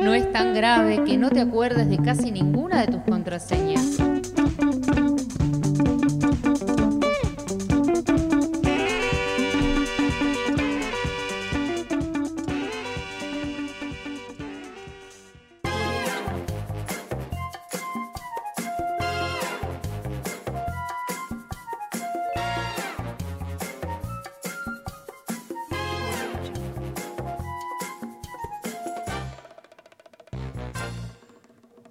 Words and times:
No 0.00 0.14
es 0.14 0.32
tan 0.32 0.54
grave 0.54 1.04
que 1.04 1.18
no 1.18 1.30
te 1.30 1.40
acuerdes 1.40 1.88
de 1.90 1.98
casi 1.98 2.30
ninguna 2.30 2.80
de 2.80 2.92
tus 2.92 3.02
contraseñas. 3.02 3.98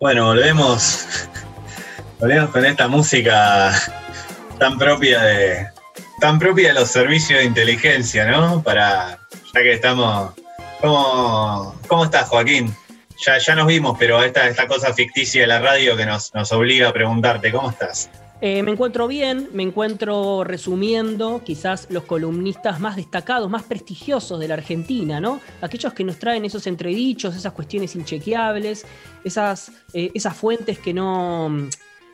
Bueno, 0.10 0.26
volvemos, 0.26 1.06
volvemos 2.20 2.50
con 2.50 2.66
esta 2.66 2.88
música 2.88 3.72
tan 4.58 4.76
propia 4.80 5.22
de 5.22 5.68
tan 6.20 6.40
propia 6.40 6.70
de 6.70 6.80
los 6.80 6.90
servicios 6.90 7.38
de 7.38 7.46
inteligencia, 7.46 8.26
¿no? 8.26 8.64
Para 8.64 9.20
ya 9.54 9.62
que 9.62 9.74
estamos, 9.74 10.34
¿cómo, 10.82 11.80
cómo 11.88 12.06
estás, 12.06 12.28
Joaquín? 12.28 12.76
Ya, 13.24 13.38
ya 13.38 13.54
nos 13.54 13.68
vimos, 13.68 13.98
pero 14.00 14.24
esta, 14.24 14.48
esta 14.48 14.66
cosa 14.66 14.96
ficticia 14.96 15.42
de 15.42 15.48
la 15.48 15.60
radio 15.60 15.96
que 15.96 16.08
nos, 16.08 16.34
nos 16.34 16.52
obliga 16.54 16.90
a 16.90 16.92
preguntarte, 16.92 17.52
¿cómo 17.52 17.70
estás? 17.70 18.10
Eh, 18.42 18.64
me 18.64 18.72
encuentro 18.72 19.08
bien, 19.08 19.50
me 19.52 19.64
encuentro 19.64 20.46
resumiendo 20.46 21.42
quizás 21.44 21.88
los 21.90 22.04
columnistas 22.04 22.80
más 22.80 22.96
destacados, 22.96 23.50
más 23.50 23.64
prestigiosos 23.64 24.40
de 24.40 24.48
la 24.48 24.54
Argentina, 24.54 25.20
¿no? 25.20 25.42
Aquellos 25.60 25.94
que 25.94 26.06
nos 26.06 26.20
traen 26.20 26.46
esos 26.46 26.66
entredichos, 26.66 27.36
esas 27.36 27.52
cuestiones 27.52 27.98
inchequeables, 27.98 28.86
esas, 29.26 29.74
eh, 29.94 30.12
esas 30.14 30.38
fuentes 30.38 30.80
que 30.80 30.94
no, 30.94 31.68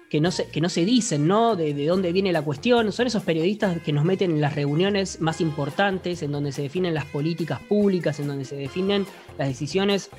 que 0.09 0.19
no, 0.19 0.31
se, 0.31 0.47
que 0.47 0.61
no 0.61 0.69
se 0.69 0.83
dicen, 0.83 1.27
¿no? 1.27 1.55
De, 1.55 1.75
de, 1.75 1.85
dónde 1.85 2.11
viene 2.11 2.31
la 2.31 2.41
cuestión. 2.41 2.91
Son 2.91 3.05
esos 3.05 3.21
periodistas 3.21 3.79
que 3.81 3.93
nos 3.93 4.03
meten 4.03 4.31
en 4.31 4.41
las 4.41 4.55
reuniones 4.55 5.21
más 5.21 5.41
importantes, 5.41 6.23
en 6.23 6.31
donde 6.31 6.51
se 6.51 6.63
definen 6.63 6.95
las 6.95 7.05
políticas 7.05 7.59
públicas, 7.59 8.19
en 8.19 8.29
donde 8.29 8.45
se 8.45 8.55
definen 8.55 9.05
las 9.37 9.47
decisiones 9.47 10.09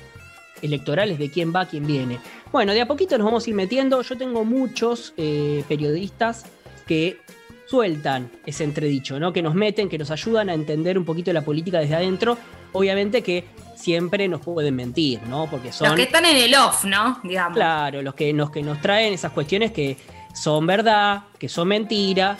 electorales 0.61 1.19
de 1.19 1.29
quién 1.29 1.53
va, 1.53 1.65
quién 1.65 1.85
viene. 1.85 2.19
Bueno, 2.51 2.73
de 2.73 2.81
a 2.81 2.87
poquito 2.87 3.17
nos 3.17 3.25
vamos 3.25 3.45
a 3.45 3.49
ir 3.49 3.55
metiendo. 3.55 4.01
Yo 4.01 4.17
tengo 4.17 4.45
muchos 4.45 5.13
eh, 5.17 5.63
periodistas 5.67 6.45
que 6.85 7.19
sueltan 7.67 8.31
ese 8.45 8.63
entredicho, 8.63 9.19
¿no? 9.19 9.33
Que 9.33 9.41
nos 9.41 9.53
meten, 9.53 9.89
que 9.89 9.97
nos 9.97 10.09
ayudan 10.11 10.49
a 10.49 10.53
entender 10.53 10.97
un 10.97 11.05
poquito 11.05 11.31
la 11.33 11.43
política 11.43 11.79
desde 11.79 11.95
adentro. 11.95 12.37
Obviamente 12.73 13.21
que 13.21 13.45
siempre 13.75 14.27
nos 14.27 14.41
pueden 14.41 14.75
mentir, 14.75 15.21
¿no? 15.27 15.47
Porque 15.49 15.71
son. 15.71 15.87
Los 15.87 15.95
que 15.95 16.03
están 16.03 16.25
en 16.25 16.37
el 16.37 16.55
off, 16.55 16.85
¿no? 16.85 17.19
Digamos. 17.23 17.55
Claro, 17.55 18.01
los 18.01 18.15
que, 18.15 18.33
los 18.33 18.49
que 18.49 18.63
nos 18.63 18.81
traen 18.81 19.13
esas 19.13 19.31
cuestiones 19.31 19.71
que 19.71 19.97
son 20.33 20.65
verdad, 20.65 21.23
que 21.37 21.49
son 21.49 21.67
mentira, 21.67 22.37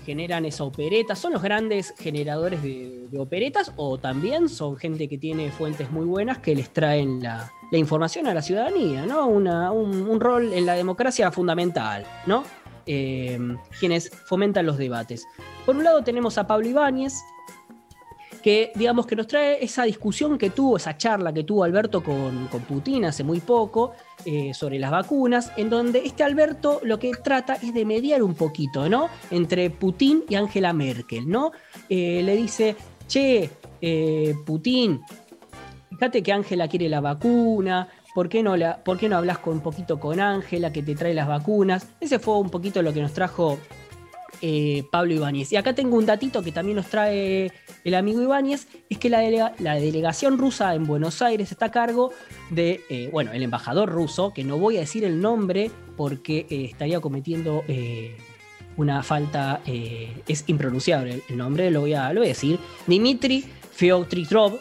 generan 0.00 0.44
esa 0.44 0.64
opereta. 0.64 1.14
¿Son 1.14 1.32
los 1.32 1.42
grandes 1.42 1.94
generadores 1.98 2.62
de, 2.62 3.06
de, 3.10 3.18
operetas 3.18 3.72
o 3.76 3.98
también 3.98 4.48
son 4.48 4.76
gente 4.76 5.08
que 5.08 5.18
tiene 5.18 5.50
fuentes 5.50 5.90
muy 5.90 6.04
buenas 6.04 6.38
que 6.38 6.54
les 6.54 6.70
traen 6.70 7.22
la, 7.22 7.50
información 7.72 8.26
a 8.26 8.34
la 8.34 8.42
ciudadanía, 8.42 9.06
¿no? 9.06 9.26
Un, 9.26 10.20
rol 10.20 10.52
en 10.52 10.66
la 10.66 10.74
democracia 10.74 11.30
fundamental, 11.30 12.06
¿no? 12.26 12.44
Eh, 12.86 13.38
quienes 13.80 14.10
fomentan 14.10 14.66
los 14.66 14.78
debates. 14.78 15.26
Por 15.64 15.76
un 15.76 15.84
lado 15.84 16.02
tenemos 16.02 16.38
a 16.38 16.46
Pablo 16.46 16.68
Ibáñez, 16.68 17.14
que 18.46 18.70
digamos 18.76 19.08
que 19.08 19.16
nos 19.16 19.26
trae 19.26 19.64
esa 19.64 19.82
discusión 19.82 20.38
que 20.38 20.50
tuvo, 20.50 20.76
esa 20.76 20.96
charla 20.96 21.32
que 21.32 21.42
tuvo 21.42 21.64
Alberto 21.64 22.00
con, 22.00 22.46
con 22.46 22.60
Putin 22.60 23.04
hace 23.06 23.24
muy 23.24 23.40
poco 23.40 23.94
eh, 24.24 24.54
sobre 24.54 24.78
las 24.78 24.92
vacunas, 24.92 25.50
en 25.56 25.68
donde 25.68 26.02
este 26.04 26.22
Alberto 26.22 26.78
lo 26.84 27.00
que 27.00 27.10
trata 27.10 27.54
es 27.54 27.74
de 27.74 27.84
mediar 27.84 28.22
un 28.22 28.34
poquito, 28.34 28.88
¿no? 28.88 29.08
Entre 29.32 29.68
Putin 29.70 30.22
y 30.28 30.36
Angela 30.36 30.72
Merkel, 30.72 31.28
¿no? 31.28 31.50
Eh, 31.88 32.22
le 32.22 32.36
dice, 32.36 32.76
che, 33.08 33.50
eh, 33.80 34.36
Putin, 34.46 35.00
fíjate 35.90 36.22
que 36.22 36.32
Ángela 36.32 36.68
quiere 36.68 36.88
la 36.88 37.00
vacuna, 37.00 37.88
¿por 38.14 38.28
qué, 38.28 38.44
no 38.44 38.56
la, 38.56 38.76
¿por 38.76 38.96
qué 38.96 39.08
no 39.08 39.16
hablas 39.16 39.38
con, 39.38 39.54
un 39.54 39.60
poquito 39.60 39.98
con 39.98 40.20
Ángela 40.20 40.72
que 40.72 40.84
te 40.84 40.94
trae 40.94 41.14
las 41.14 41.26
vacunas? 41.26 41.88
Ese 41.98 42.20
fue 42.20 42.38
un 42.38 42.50
poquito 42.50 42.80
lo 42.80 42.92
que 42.94 43.02
nos 43.02 43.12
trajo 43.12 43.58
eh, 44.40 44.84
Pablo 44.90 45.14
Ibáñez. 45.14 45.52
Y 45.52 45.56
acá 45.56 45.74
tengo 45.74 45.96
un 45.96 46.06
datito 46.06 46.42
que 46.42 46.52
también 46.52 46.76
nos 46.76 46.86
trae 46.86 47.52
el 47.84 47.94
amigo 47.94 48.22
Ibáñez, 48.22 48.68
es 48.88 48.98
que 48.98 49.10
la, 49.10 49.20
delega, 49.20 49.54
la 49.58 49.74
delegación 49.74 50.38
rusa 50.38 50.74
en 50.74 50.84
Buenos 50.84 51.22
Aires 51.22 51.52
está 51.52 51.66
a 51.66 51.70
cargo 51.70 52.12
de, 52.50 52.80
eh, 52.88 53.08
bueno, 53.12 53.32
el 53.32 53.42
embajador 53.42 53.90
ruso, 53.90 54.32
que 54.32 54.44
no 54.44 54.58
voy 54.58 54.76
a 54.76 54.80
decir 54.80 55.04
el 55.04 55.20
nombre 55.20 55.70
porque 55.96 56.46
eh, 56.50 56.64
estaría 56.64 57.00
cometiendo 57.00 57.64
una 58.76 59.02
falta, 59.02 59.62
es 59.64 60.44
impronunciable 60.48 61.22
el 61.28 61.36
nombre, 61.36 61.70
lo 61.70 61.80
voy 61.80 61.94
a, 61.94 62.12
lo 62.12 62.20
decir, 62.20 62.58
Dimitri 62.86 63.42
Feotritrov, 63.72 64.58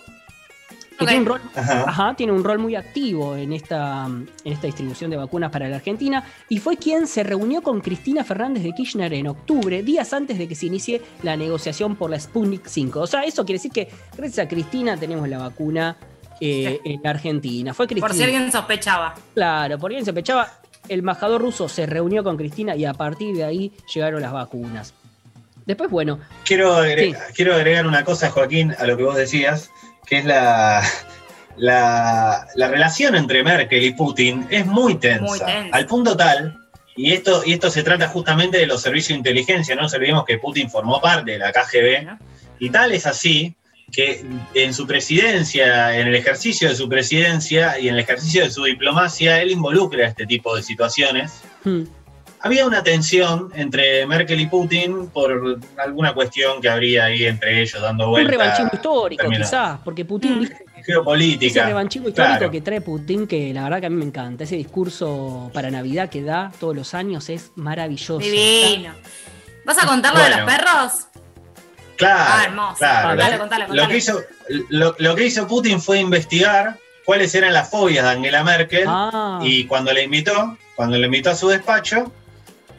que 0.97 1.05
tiene, 1.05 1.21
un 1.21 1.25
rol, 1.25 1.41
ajá. 1.55 1.83
Ajá, 1.87 2.13
tiene 2.15 2.33
un 2.33 2.43
rol 2.43 2.59
muy 2.59 2.75
activo 2.75 3.35
en 3.35 3.53
esta, 3.53 4.05
en 4.05 4.53
esta 4.53 4.67
distribución 4.67 5.11
de 5.11 5.17
vacunas 5.17 5.51
para 5.51 5.67
la 5.67 5.77
Argentina 5.77 6.23
y 6.49 6.59
fue 6.59 6.77
quien 6.77 7.07
se 7.07 7.23
reunió 7.23 7.61
con 7.61 7.81
Cristina 7.81 8.23
Fernández 8.23 8.63
de 8.63 8.73
Kirchner 8.73 9.13
en 9.13 9.27
octubre, 9.27 9.83
días 9.83 10.13
antes 10.13 10.37
de 10.37 10.47
que 10.47 10.55
se 10.55 10.67
inicie 10.67 11.01
la 11.23 11.35
negociación 11.35 11.95
por 11.95 12.09
la 12.09 12.19
Sputnik 12.19 12.65
5. 12.65 12.99
O 12.99 13.07
sea, 13.07 13.23
eso 13.23 13.45
quiere 13.45 13.57
decir 13.57 13.71
que 13.71 13.89
gracias 14.15 14.45
a 14.45 14.49
Cristina 14.49 14.97
tenemos 14.97 15.27
la 15.27 15.37
vacuna 15.37 15.97
eh, 16.39 16.79
sí. 16.83 16.91
en 16.91 17.07
Argentina. 17.07 17.73
Fue 17.73 17.87
Cristina. 17.87 18.07
Por 18.07 18.15
si 18.15 18.23
alguien 18.23 18.51
sospechaba. 18.51 19.15
Claro, 19.33 19.77
por 19.77 19.91
si 19.91 19.95
alguien 19.95 20.05
sospechaba, 20.05 20.51
el 20.87 20.99
embajador 20.99 21.41
ruso 21.41 21.67
se 21.67 21.85
reunió 21.85 22.23
con 22.23 22.37
Cristina 22.37 22.75
y 22.75 22.85
a 22.85 22.93
partir 22.93 23.35
de 23.35 23.43
ahí 23.43 23.73
llegaron 23.93 24.21
las 24.21 24.31
vacunas. 24.31 24.93
Después, 25.65 25.89
bueno. 25.89 26.19
Quiero 26.43 26.75
agregar, 26.75 27.27
sí. 27.27 27.33
quiero 27.35 27.55
agregar 27.55 27.87
una 27.87 28.03
cosa, 28.03 28.29
Joaquín, 28.29 28.75
a 28.77 28.85
lo 28.85 28.95
que 28.97 29.03
vos 29.03 29.15
decías 29.15 29.71
que 30.05 30.19
es 30.19 30.25
la, 30.25 30.83
la, 31.57 32.47
la, 32.55 32.67
relación 32.67 33.15
entre 33.15 33.43
Merkel 33.43 33.83
y 33.83 33.91
Putin 33.91 34.47
es 34.49 34.65
muy 34.65 34.95
tensa, 34.95 35.23
muy 35.23 35.39
tensa, 35.39 35.75
al 35.75 35.85
punto 35.85 36.15
tal, 36.15 36.57
y 36.95 37.11
esto, 37.13 37.43
y 37.45 37.53
esto 37.53 37.69
se 37.69 37.83
trata 37.83 38.07
justamente 38.07 38.57
de 38.57 38.67
los 38.67 38.81
servicios 38.81 39.09
de 39.09 39.15
inteligencia, 39.15 39.75
no 39.75 39.83
nos 39.83 39.93
olvidemos 39.93 40.25
que 40.25 40.37
Putin 40.37 40.69
formó 40.69 41.01
parte 41.01 41.31
de 41.31 41.39
la 41.39 41.51
KGB, 41.51 42.17
y 42.59 42.69
tal 42.69 42.91
es 42.93 43.05
así 43.05 43.55
que 43.91 44.25
en 44.53 44.73
su 44.73 44.87
presidencia, 44.87 45.97
en 45.97 46.07
el 46.07 46.15
ejercicio 46.15 46.69
de 46.69 46.75
su 46.75 46.89
presidencia 46.89 47.79
y 47.79 47.87
en 47.87 47.95
el 47.95 47.99
ejercicio 47.99 48.43
de 48.43 48.51
su 48.51 48.63
diplomacia, 48.63 49.41
él 49.41 49.51
involucra 49.51 50.07
este 50.07 50.25
tipo 50.25 50.55
de 50.55 50.63
situaciones. 50.63 51.41
Hmm 51.63 51.83
había 52.45 52.67
una 52.67 52.83
tensión 52.83 53.51
entre 53.55 54.05
Merkel 54.05 54.39
y 54.39 54.45
Putin 54.45 55.07
por 55.09 55.59
alguna 55.77 56.13
cuestión 56.13 56.61
que 56.61 56.69
habría 56.69 57.05
ahí 57.05 57.25
entre 57.25 57.63
ellos 57.63 57.81
dando 57.81 58.07
vueltas. 58.07 58.35
Un 58.35 58.39
revanchismo 58.39 58.69
histórico, 58.71 59.29
quizás, 59.29 59.79
porque 59.83 60.05
Putin. 60.05 60.41
Mm. 60.41 60.83
Geopolítica. 60.83 61.61
Ese 61.61 61.65
revanchismo 61.65 62.09
histórico 62.09 62.37
claro. 62.37 62.51
que 62.51 62.61
trae 62.61 62.81
Putin, 62.81 63.25
que 63.25 63.51
la 63.51 63.63
verdad 63.63 63.79
que 63.79 63.87
a 63.87 63.89
mí 63.89 63.95
me 63.95 64.05
encanta. 64.05 64.43
Ese 64.43 64.57
discurso 64.57 65.49
para 65.55 65.71
Navidad 65.71 66.09
que 66.09 66.21
da 66.21 66.51
todos 66.59 66.75
los 66.75 66.93
años 66.93 67.27
es 67.29 67.51
maravilloso. 67.55 68.19
Divino. 68.19 68.93
¿Vas 69.65 69.83
a 69.83 69.87
contar 69.87 70.13
lo 70.13 70.19
bueno. 70.19 70.35
de 70.35 70.41
los 70.43 70.51
perros? 70.53 70.91
Claro. 71.97 72.23
Ah, 72.27 72.43
hermoso. 72.45 72.77
Claro. 72.77 73.09
Contale, 73.09 73.37
contale, 73.39 73.65
contale. 73.65 73.81
Lo, 73.81 73.89
que 73.89 73.97
hizo, 73.97 74.21
lo, 74.69 74.95
lo 74.99 75.15
que 75.15 75.25
hizo 75.25 75.47
Putin 75.47 75.81
fue 75.81 75.99
investigar 75.99 76.77
cuáles 77.05 77.33
eran 77.33 77.53
las 77.53 77.71
fobias 77.71 78.05
de 78.05 78.11
Angela 78.11 78.43
Merkel 78.43 78.85
ah. 78.87 79.39
y 79.41 79.65
cuando 79.65 79.91
le 79.91 80.03
invitó, 80.03 80.55
cuando 80.75 80.97
le 80.97 81.07
invitó 81.07 81.31
a 81.31 81.35
su 81.35 81.47
despacho, 81.47 82.11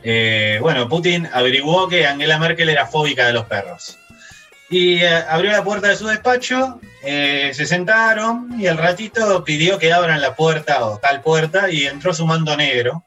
eh, 0.08 0.60
bueno, 0.60 0.88
Putin 0.88 1.28
averiguó 1.32 1.88
que 1.88 2.06
Angela 2.06 2.38
Merkel 2.38 2.68
era 2.68 2.86
fóbica 2.86 3.26
de 3.26 3.32
los 3.32 3.46
perros. 3.46 3.98
Y 4.70 4.98
eh, 5.02 5.24
abrió 5.28 5.50
la 5.50 5.64
puerta 5.64 5.88
de 5.88 5.96
su 5.96 6.06
despacho, 6.06 6.78
eh, 7.02 7.50
se 7.52 7.66
sentaron 7.66 8.54
y 8.56 8.68
al 8.68 8.78
ratito 8.78 9.42
pidió 9.42 9.80
que 9.80 9.92
abran 9.92 10.20
la 10.20 10.36
puerta 10.36 10.86
o 10.86 10.98
tal 10.98 11.22
puerta 11.22 11.68
y 11.70 11.86
entró 11.86 12.14
su 12.14 12.24
mando 12.24 12.56
negro. 12.56 13.04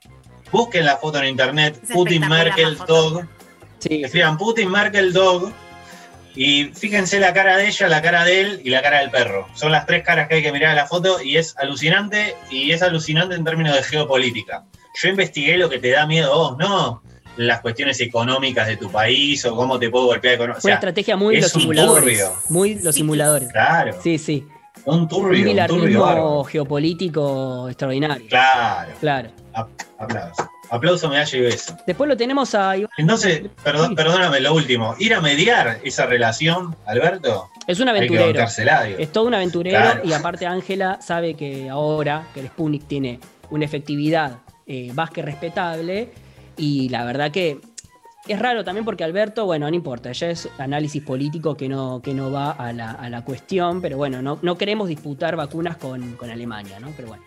Busquen 0.52 0.86
la 0.86 0.98
foto 0.98 1.20
en 1.20 1.30
internet, 1.30 1.80
es 1.82 1.90
Putin 1.90 2.28
Merkel 2.28 2.78
Dog. 2.86 3.26
Sí. 3.78 4.04
Escriban 4.04 4.38
Putin 4.38 4.70
Merkel 4.70 5.14
Dog 5.14 5.54
y 6.36 6.66
fíjense 6.66 7.18
la 7.22 7.34
cara 7.34 7.56
de 7.56 7.68
ella, 7.68 7.88
la 7.88 8.02
cara 8.02 8.26
de 8.26 8.42
él 8.42 8.62
y 8.66 8.72
la 8.72 8.82
cara 8.82 9.00
del 9.00 9.10
perro. 9.10 9.48
Son 9.54 9.72
las 9.72 9.86
tres 9.86 10.04
caras 10.04 10.28
que 10.28 10.36
hay 10.36 10.44
que 10.44 10.52
mirar 10.52 10.72
en 10.72 10.76
la 10.76 10.86
foto 10.86 11.22
y 11.22 11.38
es 11.38 11.56
alucinante 11.58 12.36
y 12.52 12.72
es 12.72 12.82
alucinante 12.82 13.36
en 13.36 13.46
términos 13.46 13.74
de 13.74 13.84
geopolítica 13.84 14.66
yo 14.96 15.10
investigué 15.10 15.58
lo 15.58 15.70
que 15.70 15.80
te 15.80 15.92
da 15.92 16.06
miedo 16.06 16.32
a 16.32 16.36
vos, 16.36 16.58
no 16.58 17.02
las 17.40 17.62
cuestiones 17.62 18.00
económicas 18.02 18.68
de 18.68 18.76
tu 18.76 18.92
país 18.92 19.46
o 19.46 19.56
cómo 19.56 19.80
te 19.80 19.90
puedo 19.90 20.08
golpear 20.08 20.34
económicamente. 20.36 20.68
Una 20.68 20.76
estrategia 20.76 21.16
muy 21.16 21.40
los 21.40 21.52
simuladores. 21.52 22.32
Muy 22.50 22.76
los 22.76 22.96
simuladores. 22.96 23.50
Claro. 23.50 23.96
Sí, 24.04 24.18
sí. 24.18 24.46
Un 24.84 25.08
turbio. 25.08 25.50
Un, 25.50 25.60
un 25.60 25.68
turbio 25.68 26.44
geopolítico 26.44 27.70
extraordinario. 27.70 28.28
Claro. 28.28 28.92
Claro. 29.00 29.30
Aplausos. 29.98 30.46
Aplauso, 30.70 31.10
medalla 31.10 31.38
y 31.38 31.42
beso. 31.42 31.78
Después 31.88 32.08
lo 32.08 32.16
tenemos 32.18 32.54
a 32.56 32.76
Entonces, 32.98 33.44
perdóname, 33.64 34.40
lo 34.42 34.54
último. 34.54 34.96
Ir 35.00 35.14
a 35.14 35.22
mediar 35.22 35.80
esa 35.84 36.06
relación, 36.06 36.76
Alberto. 36.86 37.50
Es 37.68 37.80
un 37.80 37.88
aventurero. 37.90 38.46
Es 38.98 39.12
todo 39.12 39.26
un 39.26 39.34
aventurero 39.34 40.02
y 40.04 40.12
aparte 40.12 40.46
Ángela 40.46 41.00
sabe 41.02 41.36
que 41.36 41.70
ahora 41.70 42.28
que 42.34 42.42
el 42.42 42.48
Sputnik 42.48 42.86
tiene 42.88 43.20
una 43.50 43.66
efectividad 43.66 44.40
eh, 44.70 44.94
más 44.94 45.10
que 45.10 45.22
respetable 45.22 46.12
y 46.56 46.88
la 46.90 47.04
verdad 47.04 47.32
que 47.32 47.60
es 48.28 48.40
raro 48.40 48.64
también 48.64 48.86
porque 48.86 49.04
Alberto, 49.04 49.46
bueno, 49.46 49.70
no 49.70 49.76
importa, 49.76 50.12
ya 50.12 50.30
es 50.30 50.48
análisis 50.60 51.04
político 51.04 51.58
que 51.58 51.68
no, 51.68 52.02
que 52.02 52.14
no 52.14 52.32
va 52.32 52.52
a 52.52 52.72
la, 52.72 53.26
cuestión, 53.26 53.82
pero 53.82 53.98
bueno, 53.98 54.22
no, 54.22 54.40
no, 54.42 54.58
queremos 54.58 54.88
disputar 54.88 55.36
vacunas 55.36 55.78
con, 55.78 56.14
con 56.14 56.30
Alemania, 56.30 56.80
¿no? 56.80 56.94
Pero 56.96 57.08
bueno. 57.08 57.24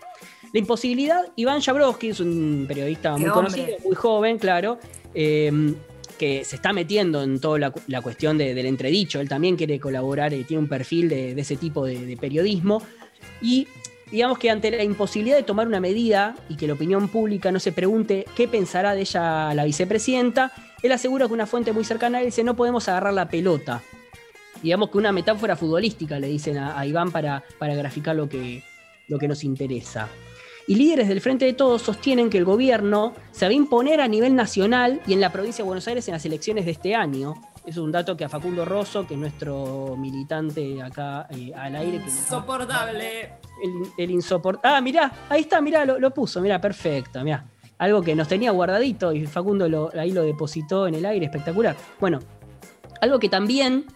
La 0.52 0.58
imposibilidad, 0.58 1.32
Iván 1.36 1.60
Jabrowski 1.62 2.10
es 2.10 2.20
un 2.20 2.66
periodista 2.68 3.16
muy 3.16 3.30
conocido, 3.30 3.66
muy 3.84 3.96
joven, 3.96 4.38
claro, 4.38 4.78
em, 5.14 5.74
que 6.18 6.44
se 6.44 6.56
está 6.56 6.72
metiendo 6.72 7.22
en 7.22 7.40
toda 7.40 7.58
la, 7.58 8.00
cuestión 8.02 8.36
del 8.36 8.66
entredicho. 8.66 9.18
Él 9.18 9.28
también 9.28 9.56
quiere 9.56 9.80
colaborar, 9.80 10.32
y 10.34 10.44
tiene 10.44 10.62
un 10.62 10.68
perfil 10.68 11.08
de, 11.08 11.32
ese 11.32 11.56
tipo 11.56 11.86
de, 11.86 12.16
periodismo. 12.20 12.82
Y 13.40 13.66
digamos 14.12 14.38
que 14.38 14.50
ante 14.50 14.70
la 14.70 14.84
imposibilidad 14.84 15.36
de 15.36 15.42
tomar 15.42 15.66
una 15.66 15.80
medida 15.80 16.36
y 16.48 16.56
que 16.56 16.68
la 16.68 16.74
opinión 16.74 17.08
pública 17.08 17.50
no 17.50 17.58
se 17.58 17.72
pregunte 17.72 18.26
qué 18.36 18.46
pensará 18.46 18.94
de 18.94 19.00
ella 19.00 19.52
la 19.54 19.64
vicepresidenta, 19.64 20.52
él 20.82 20.92
asegura 20.92 21.26
que 21.26 21.32
una 21.32 21.46
fuente 21.46 21.72
muy 21.72 21.84
cercana 21.84 22.18
a 22.18 22.20
él 22.20 22.26
dice 22.26 22.44
no 22.44 22.54
podemos 22.54 22.88
agarrar 22.88 23.14
la 23.14 23.28
pelota. 23.28 23.82
Digamos 24.62 24.90
que 24.90 24.98
una 24.98 25.10
metáfora 25.10 25.56
futbolística 25.56 26.20
le 26.20 26.28
dicen 26.28 26.58
a, 26.58 26.86
Iván 26.86 27.10
para, 27.10 27.42
para 27.58 27.74
graficar 27.74 28.14
lo 28.14 28.28
que, 28.28 28.62
lo 29.08 29.18
que 29.18 29.26
nos 29.26 29.42
interesa 29.42 30.08
y 30.66 30.76
líderes 30.76 31.08
del 31.08 31.20
Frente 31.20 31.44
de 31.44 31.52
Todos 31.52 31.82
sostienen 31.82 32.30
que 32.30 32.38
el 32.38 32.44
gobierno 32.44 33.14
se 33.32 33.46
va 33.46 33.50
a 33.50 33.54
imponer 33.54 34.00
a 34.00 34.08
nivel 34.08 34.34
nacional 34.34 35.00
y 35.06 35.12
en 35.12 35.20
la 35.20 35.32
provincia 35.32 35.62
de 35.62 35.66
Buenos 35.66 35.88
Aires 35.88 36.06
en 36.08 36.12
las 36.12 36.24
elecciones 36.24 36.64
de 36.64 36.72
este 36.72 36.94
año. 36.94 37.34
Es 37.64 37.76
un 37.76 37.92
dato 37.92 38.16
que 38.16 38.24
a 38.24 38.28
Facundo 38.28 38.64
Rosso, 38.64 39.06
que 39.06 39.14
es 39.14 39.20
nuestro 39.20 39.96
militante 39.96 40.82
acá 40.82 41.28
eh, 41.30 41.52
al 41.54 41.76
aire. 41.76 41.98
Insoportable. 41.98 43.34
El, 43.96 44.10
insoportable. 44.10 44.76
Ah, 44.76 44.80
mirá, 44.80 45.12
ahí 45.28 45.42
está, 45.42 45.60
mirá, 45.60 45.84
lo, 45.84 46.10
puso, 46.12 46.40
mirá, 46.40 46.60
perfecto, 46.60 47.22
mirá. 47.22 47.44
Algo 47.78 48.02
que 48.02 48.14
nos 48.14 48.28
tenía 48.28 48.50
guardadito 48.50 49.12
y 49.12 49.26
Facundo 49.26 49.90
ahí 49.98 50.12
lo 50.12 50.22
depositó 50.22 50.86
en 50.86 50.94
el 50.94 51.06
aire, 51.06 51.26
espectacular. 51.26 51.76
Bueno, 52.00 52.18
algo 53.00 53.18
que 53.18 53.28
también 53.28 53.86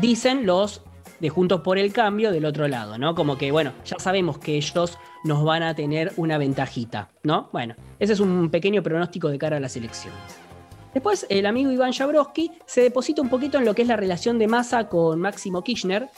dicen 0.00 0.46
los 0.46 0.82
de 1.20 1.28
Juntos 1.28 1.60
por 1.60 1.78
el 1.78 1.92
Cambio 1.92 2.32
del 2.32 2.44
otro 2.44 2.66
lado, 2.66 2.98
¿no? 2.98 3.14
Como 3.14 3.36
que, 3.36 3.52
bueno, 3.52 3.72
ya 3.84 3.98
sabemos 3.98 4.38
que 4.38 4.56
ellos 4.56 4.98
nos 5.24 5.44
van 5.44 5.62
a 5.62 5.74
tener 5.74 6.12
una 6.16 6.38
ventajita, 6.38 7.10
¿no? 7.22 7.48
Bueno, 7.52 7.74
ese 7.98 8.14
es 8.14 8.20
un 8.20 8.50
pequeño 8.50 8.82
pronóstico 8.82 9.28
de 9.28 9.38
cara 9.38 9.58
a 9.58 9.60
las 9.60 9.76
elecciones. 9.76 10.49
Después, 10.92 11.26
el 11.28 11.46
amigo 11.46 11.70
Iván 11.70 11.92
Jabrowski 11.92 12.50
se 12.66 12.82
deposita 12.82 13.22
un 13.22 13.28
poquito 13.28 13.58
en 13.58 13.64
lo 13.64 13.74
que 13.74 13.82
es 13.82 13.88
la 13.88 13.96
relación 13.96 14.38
de 14.38 14.48
Massa 14.48 14.88
con 14.88 15.20
Máximo 15.20 15.62
Kirchner. 15.62 16.08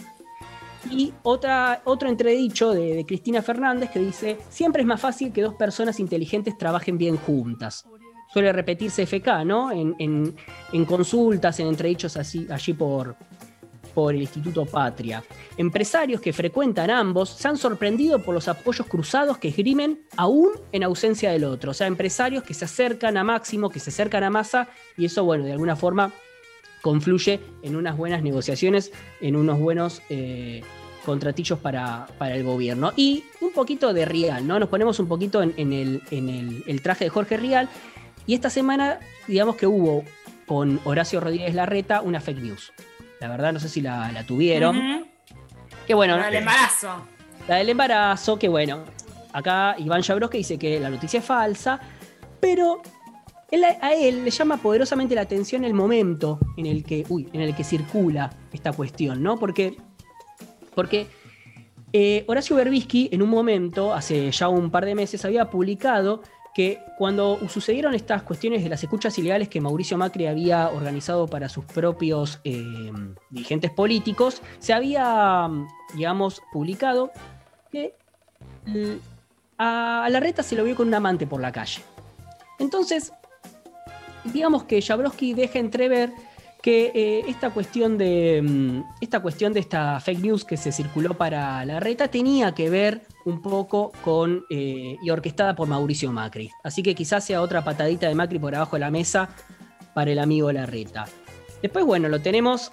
Y 0.90 1.12
otra, 1.22 1.82
otro 1.84 2.08
entredicho 2.08 2.70
de, 2.70 3.04
Cristina 3.06 3.42
Fernández 3.42 3.90
que 3.90 4.00
dice, 4.00 4.38
siempre 4.48 4.82
es 4.82 4.88
más 4.88 5.00
fácil 5.00 5.32
que 5.32 5.42
dos 5.42 5.54
personas 5.54 6.00
inteligentes 6.00 6.58
trabajen 6.58 6.98
bien 6.98 7.16
juntas. 7.16 7.84
Suele 8.32 8.52
repetirse 8.52 9.06
FK, 9.06 9.44
¿no? 9.44 9.70
En, 9.70 9.94
en 10.72 10.84
consultas, 10.86 11.60
en 11.60 11.68
entredichos 11.68 12.16
así, 12.16 12.46
allí 12.50 12.72
por, 12.72 13.14
por 13.94 14.14
el 14.14 14.20
Instituto 14.20 14.66
Patria. 14.66 15.22
Empresarios 15.56 16.20
que 16.20 16.32
frecuentan 16.32 16.90
ambos 16.90 17.30
se 17.30 17.48
han 17.48 17.56
sorprendido 17.56 18.22
por 18.22 18.34
los 18.34 18.48
apoyos 18.48 18.86
cruzados 18.86 19.38
que 19.38 19.48
esgrimen 19.48 20.02
aún 20.16 20.50
en 20.72 20.82
ausencia 20.82 21.30
del 21.30 21.44
otro. 21.44 21.70
O 21.70 21.74
sea, 21.74 21.86
empresarios 21.86 22.42
que 22.42 22.54
se 22.54 22.64
acercan 22.64 23.16
a 23.16 23.24
Máximo, 23.24 23.70
que 23.70 23.80
se 23.80 23.90
acercan 23.90 24.24
a 24.24 24.30
Massa, 24.30 24.68
y 24.96 25.04
eso, 25.06 25.24
bueno, 25.24 25.44
de 25.44 25.52
alguna 25.52 25.76
forma 25.76 26.12
confluye 26.82 27.40
en 27.62 27.76
unas 27.76 27.96
buenas 27.96 28.22
negociaciones, 28.22 28.92
en 29.20 29.36
unos 29.36 29.58
buenos 29.58 30.02
eh, 30.10 30.62
contratillos 31.04 31.58
para, 31.58 32.08
el 32.20 32.44
gobierno. 32.44 32.92
Y 32.96 33.24
un 33.40 33.52
poquito 33.52 33.92
de 33.92 34.04
Rial, 34.04 34.46
¿no? 34.46 34.58
Nos 34.58 34.68
ponemos 34.68 34.98
un 34.98 35.06
poquito 35.06 35.42
en, 35.42 35.72
el, 35.72 36.02
el 36.66 36.82
traje 36.82 37.04
de 37.04 37.10
Jorge 37.10 37.36
Rial. 37.36 37.68
Y 38.26 38.34
esta 38.34 38.50
semana, 38.50 39.00
digamos 39.26 39.56
que 39.56 39.66
hubo 39.66 40.04
con 40.46 40.80
Horacio 40.84 41.20
Rodríguez 41.20 41.54
Larreta 41.54 42.02
una 42.02 42.20
fake 42.20 42.42
news. 42.42 42.72
La 43.22 43.28
verdad, 43.28 43.52
no 43.52 43.60
sé 43.60 43.68
si 43.68 43.80
la, 43.80 44.24
tuvieron. 44.26 45.06
Qué 45.86 45.94
bueno. 45.94 46.16
La 46.16 46.26
del 46.26 46.34
embarazo. 46.34 47.06
La 47.46 47.56
del 47.56 47.68
embarazo, 47.68 48.36
que 48.36 48.48
bueno. 48.48 48.82
Acá 49.32 49.76
Iván 49.78 50.02
Jabrowski 50.02 50.38
dice 50.38 50.58
que 50.58 50.80
la 50.80 50.90
noticia 50.90 51.20
es 51.20 51.24
falsa, 51.24 51.78
pero 52.40 52.82
a 53.80 53.92
él 53.94 54.24
le 54.24 54.30
llama 54.32 54.56
poderosamente 54.56 55.14
la 55.14 55.20
atención 55.20 55.64
el 55.64 55.72
momento 55.72 56.40
en 56.56 56.66
el 56.66 56.82
que, 56.82 57.06
en 57.32 57.40
el 57.40 57.54
que 57.54 57.62
circula 57.62 58.28
esta 58.52 58.72
cuestión, 58.72 59.22
¿no? 59.22 59.38
Porque, 59.38 59.76
porque 60.74 61.06
eh, 61.92 62.24
Horacio 62.26 62.56
Berbisky 62.56 63.08
en 63.12 63.22
un 63.22 63.30
momento, 63.30 63.94
hace 63.94 64.32
ya 64.32 64.48
un 64.48 64.68
par 64.72 64.84
de 64.84 64.96
meses, 64.96 65.24
había 65.24 65.48
publicado 65.48 66.22
que 66.54 66.80
cuando 66.98 67.38
sucedieron 67.48 67.94
estas 67.94 68.22
cuestiones 68.22 68.62
de 68.62 68.68
las 68.68 68.82
escuchas 68.82 69.16
ilegales 69.18 69.48
que 69.48 69.60
Mauricio 69.60 69.96
Macri 69.96 70.26
había 70.26 70.68
organizado 70.68 71.26
para 71.26 71.48
sus 71.48 71.64
propios 71.64 72.40
eh, 72.44 72.92
dirigentes 73.30 73.70
políticos, 73.70 74.42
se 74.58 74.72
había, 74.72 75.48
digamos, 75.94 76.42
publicado 76.52 77.10
que 77.70 77.94
a, 79.56 80.08
la 80.10 80.20
reta 80.20 80.42
se 80.42 80.56
lo 80.56 80.64
vio 80.64 80.76
con 80.76 80.88
un 80.88 80.94
amante 80.94 81.26
por 81.26 81.40
la 81.40 81.52
calle. 81.52 81.80
Entonces, 82.58 83.12
digamos 84.24 84.64
que 84.64 84.82
Jabrowski 84.82 85.32
deja 85.32 85.58
entrever 85.58 86.12
que 86.60 86.92
eh, 86.94 87.24
esta, 87.28 87.50
cuestión 87.50 87.98
de, 87.98 88.40
mm, 88.42 88.82
esta 89.00 89.20
cuestión 89.20 89.52
de 89.52 89.60
esta 89.60 89.98
fake 90.00 90.20
news 90.20 90.44
que 90.44 90.56
se 90.56 90.70
circuló 90.70 91.14
para 91.14 91.64
la 91.64 91.80
reta 91.80 92.08
tenía 92.08 92.54
que 92.54 92.70
ver 92.70 93.02
un 93.24 93.42
poco 93.42 93.92
con 94.02 94.44
eh, 94.50 94.96
y 95.02 95.10
orquestada 95.10 95.54
por 95.54 95.68
Mauricio 95.68 96.10
Macri. 96.12 96.50
Así 96.62 96.82
que 96.82 96.94
quizás 96.94 97.24
sea 97.24 97.42
otra 97.42 97.64
patadita 97.64 98.08
de 98.08 98.14
Macri 98.14 98.38
por 98.38 98.54
abajo 98.54 98.76
de 98.76 98.80
la 98.80 98.90
mesa 98.90 99.28
para 99.94 100.10
el 100.10 100.18
amigo 100.18 100.50
Larreta. 100.52 101.06
Después, 101.60 101.84
bueno, 101.84 102.08
lo 102.08 102.20
tenemos 102.20 102.72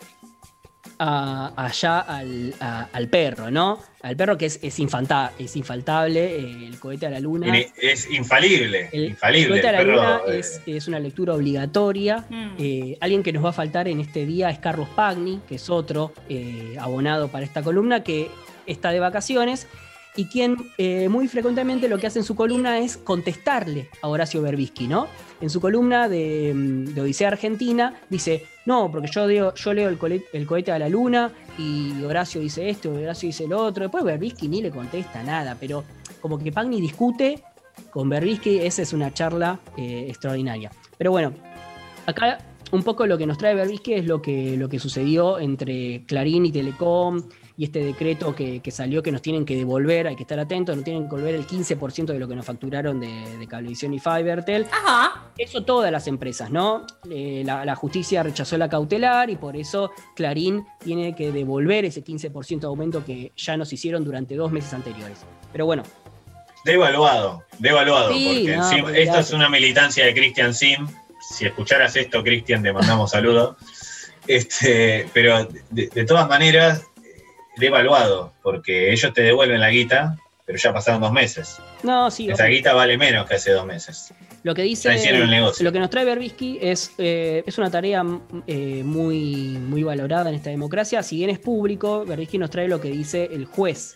allá 1.00 2.00
al, 2.00 3.07
perro, 3.10 3.50
¿no? 3.50 3.80
Al 4.01 4.18
perro 4.18 4.38
que 4.38 4.48
es, 4.48 4.57
es, 4.57 4.80
es 4.80 5.56
infaltable, 5.56 6.36
eh, 6.36 6.68
el 6.68 6.80
cohete 6.80 7.06
a 7.06 7.10
la 7.10 7.19
luna. 7.19 7.57
Es 7.81 8.10
infalible. 8.10 8.90
El, 8.92 9.06
infalible, 9.06 9.48
cohete 9.50 9.68
a 9.68 9.72
la 9.72 9.84
luna 9.84 10.22
es, 10.28 10.88
una 10.88 11.00
lectura 11.00 11.34
obligatoria. 11.36 12.25
Mm. 12.30 12.50
Eh, 12.57 12.98
alguien 13.00 13.24
que 13.24 13.31
nos 13.31 13.45
va 13.45 13.50
a 13.50 13.54
faltar 13.54 13.88
en 13.88 14.00
este 14.00 14.25
día 14.25 14.50
es 14.50 14.60
Carlos 14.60 14.90
Pagni, 14.90 15.40
que 15.48 15.56
es 15.56 15.69
otro 15.69 16.12
eh, 16.28 16.75
abonado 16.80 17.30
para 17.30 17.45
esta 17.45 17.62
columna, 17.62 18.04
que 18.04 18.30
está 18.66 18.92
de 18.92 19.00
vacaciones 19.00 19.68
y 20.19 20.25
quien 20.25 20.57
muy 21.10 21.30
frecuentemente 21.30 21.88
lo 21.88 21.98
que 21.98 22.07
hace 22.07 22.19
en 22.19 22.25
su 22.25 22.36
columna 22.36 22.80
es 22.80 22.98
contestarle 22.98 23.90
a 24.02 24.09
Horacio 24.09 24.42
Berbisky, 24.42 24.85
¿no? 24.85 25.07
En 25.40 25.49
su 25.49 25.61
columna 25.61 26.09
de, 26.09 26.52
de 26.54 27.02
Odisea 27.02 27.30
Argentina 27.30 28.02
dice, 28.09 28.44
no, 28.66 28.92
porque 28.92 29.07
yo, 29.07 29.26
digo, 29.28 29.54
yo 29.56 29.73
leo 29.73 29.88
el, 29.88 30.45
cohete 30.45 30.73
a 30.73 30.78
la 30.78 30.90
luna 30.90 31.31
y 31.57 32.04
Horacio 32.04 32.42
dice 32.42 32.69
esto, 32.69 32.92
Horacio 32.92 33.28
dice 33.28 33.47
lo 33.47 33.64
otro. 33.64 33.83
Después 33.83 34.04
Berbisky 34.04 34.49
ni 34.49 34.61
le 34.61 34.71
contesta 34.71 35.23
nada, 35.23 35.56
pero 35.57 35.85
como 36.19 36.38
que 36.38 36.52
Pagni 36.52 36.81
discute 36.81 37.42
con 37.90 38.09
Berbisky, 38.09 38.59
esa 38.59 38.81
es 38.81 38.92
una 38.92 39.14
charla 39.14 39.57
eh, 39.78 40.07
extraordinaria. 40.09 40.69
Pero 40.97 41.11
bueno, 41.11 41.33
acá 42.06 42.40
un 42.71 42.83
poco 42.83 43.07
lo 43.07 43.18
que 43.18 43.26
nos 43.26 43.38
trae 43.38 43.56
Berbisky 43.56 43.94
es 43.94 44.06
lo 44.06 44.21
que, 44.21 44.57
lo 44.57 44.68
que 44.68 44.80
sucedió 44.80 45.40
entre 45.40 46.04
Clarín 46.06 46.45
y 46.45 46.52
Telecom, 46.52 47.23
y 47.59 47.66
este 47.66 47.83
decreto 47.83 48.33
que, 48.33 48.61
salió 48.71 49.04
que 49.04 49.11
nos 49.11 49.21
tienen 49.21 49.44
que 49.44 49.57
devolver, 49.57 50.07
hay 50.07 50.16
que 50.16 50.23
estar 50.23 50.39
atentos, 50.39 50.78
nos 50.78 50.85
tienen 50.85 51.04
que 51.04 51.09
devolver 51.09 51.35
el 51.35 51.45
15% 51.45 52.06
de 52.06 52.18
lo 52.18 52.25
que 52.25 52.33
nos 52.33 52.45
facturaron 52.45 53.01
de, 53.01 53.45
Cablevisión 53.49 53.94
y 53.94 53.99
Fibertel. 53.99 54.66
Ajá. 54.71 55.25
Eso 55.37 55.66
todas 55.66 55.92
las 55.92 56.07
empresas, 56.07 56.51
¿no? 56.51 56.87
Eh, 57.11 57.44
la, 57.45 57.75
justicia 57.75 58.23
rechazó 58.23 58.57
la 58.57 58.69
cautelar 58.69 59.30
y 59.30 59.35
por 59.35 59.57
eso 59.57 59.92
Clarín 60.16 60.66
tiene 60.81 61.13
que 61.18 61.33
devolver 61.33 61.83
ese 61.83 62.01
15% 62.01 62.61
de 62.61 62.68
aumento 62.68 63.04
que 63.04 63.33
ya 63.35 63.57
nos 63.57 63.73
hicieron 63.73 64.06
durante 64.06 64.37
dos 64.37 64.54
meses 64.54 64.73
anteriores. 64.73 65.18
Pero 65.51 65.66
bueno. 65.66 65.83
Devaluado, 66.63 67.44
devaluado, 67.57 68.07
porque 68.07 68.57
esto 69.04 69.19
es 69.19 69.33
una 69.33 69.49
militancia 69.49 70.06
de 70.06 70.13
Christian 70.13 70.54
Sim. 70.54 70.87
Si 71.19 71.45
escucharas 71.45 71.94
esto, 71.97 72.23
Cristian, 72.23 72.63
te 72.63 72.71
mandamos 72.71 73.11
saludos. 73.11 73.57
Este, 74.30 75.09
pero 75.11 75.47
de, 75.71 76.06
todas 76.06 76.30
maneras, 76.30 76.85
devaluado, 77.59 78.33
porque 78.42 78.92
ellos 78.92 79.13
te 79.13 79.21
devuelven 79.21 79.59
la 79.59 79.69
guita, 79.69 80.18
pero 80.45 80.57
ya 80.57 80.73
pasaron 80.73 81.01
dos 81.01 81.11
meses. 81.11 81.57
No, 81.83 82.09
sí. 82.09 82.30
Esa 82.30 82.45
guita 82.45 82.73
vale 82.73 82.97
menos 82.97 83.28
que 83.28 83.35
hace 83.35 83.51
dos 83.51 83.66
meses. 83.66 84.13
Lo 84.42 84.56
que 84.56 84.63
dice, 84.63 84.89
lo 85.59 85.71
que 85.71 85.80
nos 85.80 85.89
trae 85.89 86.06
Berbisky 86.06 86.59
es, 86.61 86.94
eh, 86.97 87.44
es 87.45 87.57
una 87.57 87.69
tarea 87.69 88.04
eh, 88.47 88.81
muy, 88.85 89.57
muy 89.59 89.83
valorada 89.83 90.30
en 90.30 90.35
esta 90.35 90.49
democracia. 90.49 91.04
Si 91.04 91.18
bien 91.18 91.30
es 91.30 91.39
público, 91.39 92.06
Berbisky 92.06 92.37
nos 92.37 92.49
trae 92.49 92.68
lo 92.69 92.80
que 92.80 92.89
dice 92.89 93.30
el 93.31 93.45
juez 93.45 93.95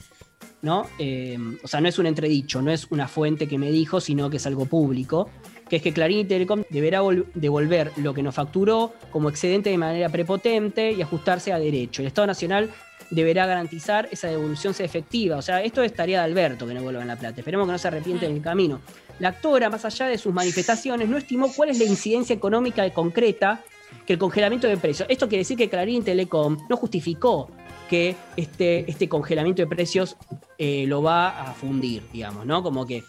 ¿no? 0.64 0.88
Eh, 0.98 1.38
o 1.62 1.68
sea, 1.68 1.82
no 1.82 1.90
es 1.90 2.00
un 2.00 2.08
entredicho, 2.08 2.62
no 2.62 2.72
es 2.72 2.88
una 2.90 3.08
fuente 3.08 3.48
que 3.48 3.58
me 3.60 3.70
dijo, 3.70 4.00
sino 4.00 4.30
que 4.30 4.38
es 4.38 4.48
algo 4.48 4.66
público, 4.66 5.30
que 5.74 5.78
es 5.78 5.82
que 5.82 5.92
Clarín 5.92 6.20
y 6.20 6.26
Telecom 6.26 6.62
deberá 6.70 7.02
devolver 7.34 7.92
lo 7.96 8.14
que 8.14 8.22
nos 8.22 8.36
facturó 8.36 8.94
como 9.10 9.28
excedente 9.28 9.72
de 9.72 9.80
manera 9.80 10.08
prepotente 10.08 10.92
y 10.92 11.02
ajustarse 11.02 11.52
a 11.52 11.58
derecho. 11.58 12.04
El 12.04 12.10
Estado 12.10 12.28
Nacional 12.28 12.70
deberá 13.10 13.48
garantizar 13.48 14.08
esa 14.12 14.28
devolución 14.28 14.76
efectiva. 14.78 15.36
O 15.36 15.42
sea, 15.42 15.64
esto 15.64 15.82
es 15.82 15.92
tarea 15.92 16.20
de 16.20 16.26
Alberto 16.26 16.68
que 16.68 16.76
no 16.76 16.84
vuelvan 16.84 17.08
la 17.08 17.16
plata. 17.16 17.40
Esperemos 17.40 17.66
que 17.66 17.72
no 17.72 17.80
se 17.80 17.88
arrepiente 17.88 18.28
en 18.28 18.36
el 18.36 18.42
camino. 18.44 18.82
La 19.18 19.30
actora, 19.30 19.72
más 19.72 19.84
allá 19.84 20.06
de 20.06 20.20
sus 20.20 20.32
manifestaciones, 20.32 21.10
no 21.10 21.18
estimó 21.18 21.52
cuál 21.52 21.70
es 21.70 21.80
la 21.80 21.86
incidencia 21.86 22.36
económica 22.36 22.88
concreta 22.92 23.64
que 24.06 24.14
el 24.14 24.20
congelamiento 24.20 24.68
de 24.68 24.78
precios. 24.78 25.10
Esto 25.10 25.28
quiere 25.28 25.40
decir 25.40 25.58
que 25.58 25.70
Clarín 25.70 26.04
Telecom 26.04 26.56
no 26.70 26.78
justificó 26.78 27.50
que 27.90 28.16
este, 28.38 28.90
este 28.92 29.10
congelamiento 29.10 29.64
de 29.64 29.68
precios 29.68 30.18
eh, 30.60 30.86
lo 30.86 31.02
va 31.02 31.30
a 31.30 31.54
fundir, 31.56 32.04
digamos, 32.14 32.46
¿no? 32.46 32.62
Como 32.62 32.86
que 32.86 33.04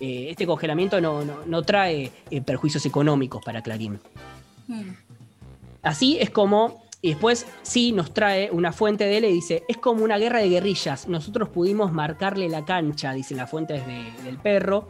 eh, 0.00 0.28
este 0.30 0.46
congelamiento 0.46 1.00
no, 1.00 1.62
trae 1.62 2.10
eh, 2.30 2.40
perjuicios 2.40 2.84
económicos 2.86 3.44
para 3.44 3.62
Clarín. 3.62 3.98
Hmm. 4.68 4.92
Así 5.82 6.18
es 6.20 6.30
como 6.30 6.82
y 7.04 7.10
después 7.10 7.46
sí 7.62 7.90
nos 7.90 8.14
trae 8.14 8.48
una 8.52 8.72
fuente 8.72 9.04
de 9.04 9.16
él 9.16 9.24
y 9.24 9.32
dice, 9.32 9.64
es 9.68 9.76
como 9.76 10.04
una 10.04 10.18
guerra 10.18 10.38
de 10.38 10.48
guerrillas. 10.48 11.08
Nosotros 11.08 11.48
pudimos 11.48 11.92
marcarle 11.92 12.48
la 12.48 12.64
cancha, 12.64 13.12
dice 13.12 13.34
la 13.34 13.48
fuente 13.48 13.74
desde, 13.74 14.22
del 14.22 14.38
perro. 14.38 14.88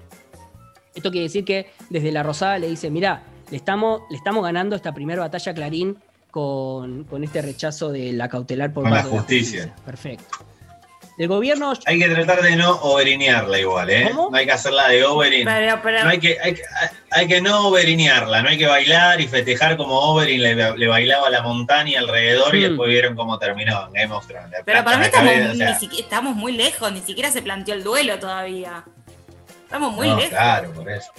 Esto 0.94 1.10
quiere 1.10 1.24
decir 1.24 1.46
que 1.46 1.70
desde 1.88 2.12
la 2.12 2.22
Rosada 2.22 2.58
le 2.58 2.68
dice, 2.68 2.90
mira, 2.90 3.24
le 3.50 3.56
estamos, 3.56 4.02
le 4.10 4.18
estamos 4.18 4.44
ganando 4.44 4.76
esta 4.76 4.92
primera 4.92 5.22
batalla 5.22 5.52
a 5.52 5.54
Clarín 5.54 5.96
con, 6.30 7.06
este 7.22 7.40
rechazo 7.40 7.90
de 7.90 8.12
la 8.12 8.28
cautelar 8.28 8.74
por 8.74 8.90
la 8.90 9.02
justicia. 9.04 9.74
Perfecto. 9.86 10.51
El 11.18 11.28
gobierno. 11.28 11.74
Hay 11.86 11.98
que 11.98 12.08
tratar 12.08 12.42
de 12.42 12.56
no 12.56 12.72
overinearla 12.76 13.58
igual, 13.58 13.90
¿eh? 13.90 14.08
¿Cómo? 14.08 14.30
No 14.30 14.36
hay 14.36 14.46
que 14.46 14.52
hacerla 14.52 14.88
de 14.88 15.04
overin. 15.04 15.44
No 15.44 16.08
hay 16.08 16.18
que, 16.18 16.38
hay, 17.10 17.28
que 17.28 17.40
no 17.40 17.68
overinearla, 17.68 18.42
no 18.42 18.48
hay 18.48 18.56
que 18.56 18.66
bailar 18.66 19.20
y 19.20 19.28
festejar 19.28 19.76
como 19.76 19.98
Overin 19.98 20.42
le, 20.42 20.86
bailaba 20.88 21.28
la 21.28 21.42
montaña 21.42 22.00
alrededor 22.00 22.54
y 22.56 22.60
mm. 22.60 22.68
después 22.68 22.88
vieron 22.88 23.14
cómo 23.14 23.38
terminó 23.38 23.86
en 23.88 23.92
Game 23.92 24.14
of 24.14 24.26
Thrones. 24.26 24.62
Pero 24.64 24.84
para 24.84 24.98
mí 24.98 25.04
estamos, 25.04 25.32
estamos 25.98 26.34
muy 26.34 26.52
lejos, 26.52 26.90
ni 26.92 27.00
siquiera 27.00 27.30
se 27.30 27.42
planteó 27.42 27.74
el 27.74 27.84
duelo 27.84 28.18
todavía. 28.18 28.84
Estamos 29.64 29.92
muy 29.92 30.08
lejos. 30.08 30.28
Claro, 30.30 30.72
por 30.72 30.90
eso. 30.90 31.12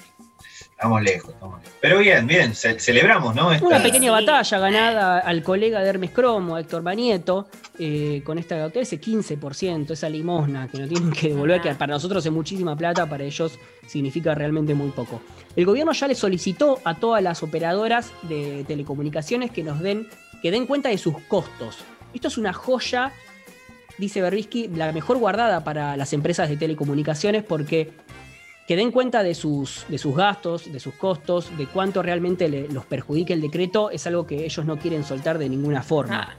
Estamos 0.83 1.01
lejos, 1.01 1.29
estamos 1.33 1.59
lejos. 1.59 1.77
Pero 1.79 1.99
bien, 1.99 2.27
bien, 2.27 2.53
celebramos, 2.53 3.33
¿no? 3.33 3.51
Una 3.61 3.81
pequeña 3.81 4.11
batalla 4.11 4.59
ganada 4.59 5.19
al 5.19 5.41
colega 5.41 5.79
de 5.79 5.87
Hermes 5.87 6.11
Cromo, 6.11 6.57
Héctor 6.57 6.83
Banieto, 6.83 7.47
eh, 7.79 8.21
con 8.25 8.37
esta 8.37 8.67
ese 8.67 8.99
15%, 8.99 9.91
esa 9.91 10.09
limosna 10.09 10.67
que 10.67 10.79
no 10.79 10.87
tienen 10.89 11.11
que 11.11 11.29
devolver, 11.29 11.61
que 11.61 11.73
para 11.75 11.93
nosotros 11.93 12.25
es 12.25 12.31
muchísima 12.33 12.75
plata, 12.75 13.07
para 13.07 13.23
ellos 13.23 13.57
significa 13.87 14.35
realmente 14.35 14.73
muy 14.73 14.89
poco. 14.89 15.21
El 15.55 15.65
gobierno 15.65 15.93
ya 15.93 16.05
le 16.09 16.15
solicitó 16.15 16.81
a 16.83 16.95
todas 16.95 17.23
las 17.23 17.43
operadoras 17.43 18.11
de 18.23 18.65
telecomunicaciones 18.67 19.51
que 19.51 19.63
nos 19.63 19.79
den, 19.79 20.09
que 20.41 20.51
den 20.51 20.65
cuenta 20.65 20.89
de 20.89 20.97
sus 20.97 21.17
costos. 21.29 21.77
Esto 22.13 22.27
es 22.27 22.37
una 22.37 22.51
joya, 22.51 23.13
dice 23.97 24.21
Berbisky, 24.21 24.67
la 24.67 24.91
mejor 24.91 25.17
guardada 25.17 25.63
para 25.63 25.95
las 25.95 26.11
empresas 26.11 26.49
de 26.49 26.57
telecomunicaciones 26.57 27.41
porque 27.41 27.93
que 28.67 28.75
den 28.75 28.91
cuenta 28.91 29.23
de 29.23 29.35
sus, 29.35 29.85
de 29.89 29.97
sus 29.97 30.15
gastos, 30.15 30.71
de 30.71 30.79
sus 30.79 30.93
costos, 30.93 31.55
de 31.57 31.67
cuánto 31.67 32.01
realmente 32.01 32.47
los 32.69 32.85
perjudica 32.85 33.33
el 33.33 33.41
decreto, 33.41 33.89
es 33.89 34.07
algo 34.07 34.25
que 34.25 34.45
ellos 34.45 34.65
no 34.65 34.77
quieren 34.77 35.03
soltar 35.03 35.37
de 35.37 35.49
ninguna 35.49 35.83
forma. 35.83 36.29
Ah. 36.29 36.35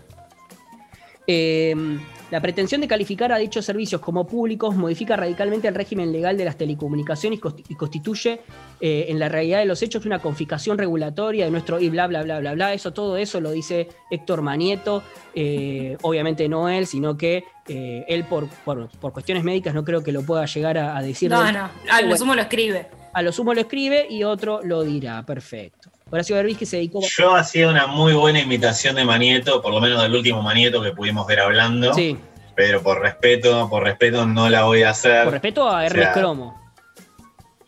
Em, 1.27 2.01
la 2.35 2.41
pretensión 2.41 2.81
de 2.81 2.89
calificar 2.89 3.31
a 3.31 3.39
dichos 3.39 3.65
servicios 3.65 4.01
como 4.01 4.27
públicos 4.27 4.75
modifica 4.75 5.15
radicalmente 5.15 5.69
el 5.69 5.75
régimen 5.77 6.11
legal 6.11 6.37
de 6.37 6.45
las 6.45 6.57
telecomunicaciones 6.57 7.39
y 7.69 7.75
constituye 7.77 8.41
eh, 8.81 9.07
en 9.09 9.21
la 9.21 9.29
realidad 9.29 9.61
de 9.61 9.67
los 9.67 9.81
hechos 9.83 10.05
una 10.05 10.19
confiscación 10.19 10.77
regulatoria 10.77 11.45
de 11.45 11.53
nuestro 11.53 11.79
y 11.79 11.91
bla 11.91 12.09
bla 12.09 12.25
bla 12.25 12.41
bla 12.41 12.55
bla. 12.55 12.75
Eso, 12.75 12.93
todo 12.93 13.19
eso 13.19 13.41
lo 13.41 13.53
dice 13.53 13.87
Héctor 14.11 14.43
Manieto, 14.43 15.05
eh, 15.33 15.97
obviamente 16.03 16.49
no 16.49 16.69
él, 16.69 16.89
sino 16.89 17.17
que 17.17 17.45
eh, 17.69 18.05
él 18.09 18.25
por, 18.25 18.49
por, 18.49 18.89
cuestiones 19.13 19.45
médicas 19.45 19.73
no 19.73 19.85
creo 19.85 20.03
que 20.03 20.11
lo 20.11 20.27
pueda 20.27 20.45
llegar 20.47 20.77
a, 20.77 21.01
decir. 21.03 21.31
No, 21.31 21.53
no, 21.53 21.71
a 21.89 22.03
lo 22.03 22.17
sumo 22.17 22.35
lo 22.35 22.43
escribe. 22.43 22.89
A 23.13 23.23
lo 23.23 23.31
sumo 23.31 23.55
lo 23.55 23.61
escribe 23.61 24.09
y 24.11 24.25
otro 24.25 24.61
lo 24.65 24.83
dirá, 24.83 25.25
perfecto. 25.25 25.93
Horacio 26.15 26.37
que 26.59 26.67
se 26.67 26.77
dedicó. 26.77 27.01
Yo 27.03 27.35
hacía 27.35 27.69
una 27.69 27.87
muy 27.87 28.13
buena 28.13 28.41
imitación 28.41 28.97
de 28.97 29.05
Manieto, 29.05 29.61
por 29.61 29.73
lo 29.73 29.81
menos 29.81 30.03
del 30.03 30.15
último 30.15 30.43
Manieto 30.43 30.83
que 30.83 30.93
pudimos 30.93 31.27
ver 31.27 31.41
hablando. 31.41 31.93
Sí. 31.95 32.17
Pero 32.55 32.83
por 32.83 33.01
respeto, 33.01 33.69
por 33.69 33.83
respeto 33.83 34.27
no 34.27 34.49
la 34.49 34.65
voy 34.65 34.83
a 34.83 34.91
hacer. 34.91 35.25
Por 35.25 35.33
respeto 35.33 35.69
a 35.69 35.85
Hermes 35.85 36.09
Cromo. 36.15 36.61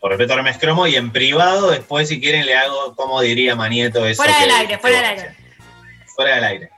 Por 0.01 0.11
respeto 0.11 0.33
a 0.33 0.37
Hermes 0.37 0.59
Cromo 0.59 0.87
y 0.87 0.95
en 0.95 1.11
privado, 1.11 1.71
después, 1.71 2.09
si 2.09 2.21
quieren, 2.21 2.47
le 2.47 2.55
hago 2.55 2.95
como 2.95 3.21
diría 3.21 3.57
Manieto 3.57 4.07
eso. 4.07 4.23
Fuera 4.23 4.39
del 4.41 4.51
aire, 4.51 4.79
fuera 4.79 4.97
del 4.97 5.07
aire. 5.07 5.37
Fuera 6.15 6.35
del 6.37 6.45
aire. 6.45 6.71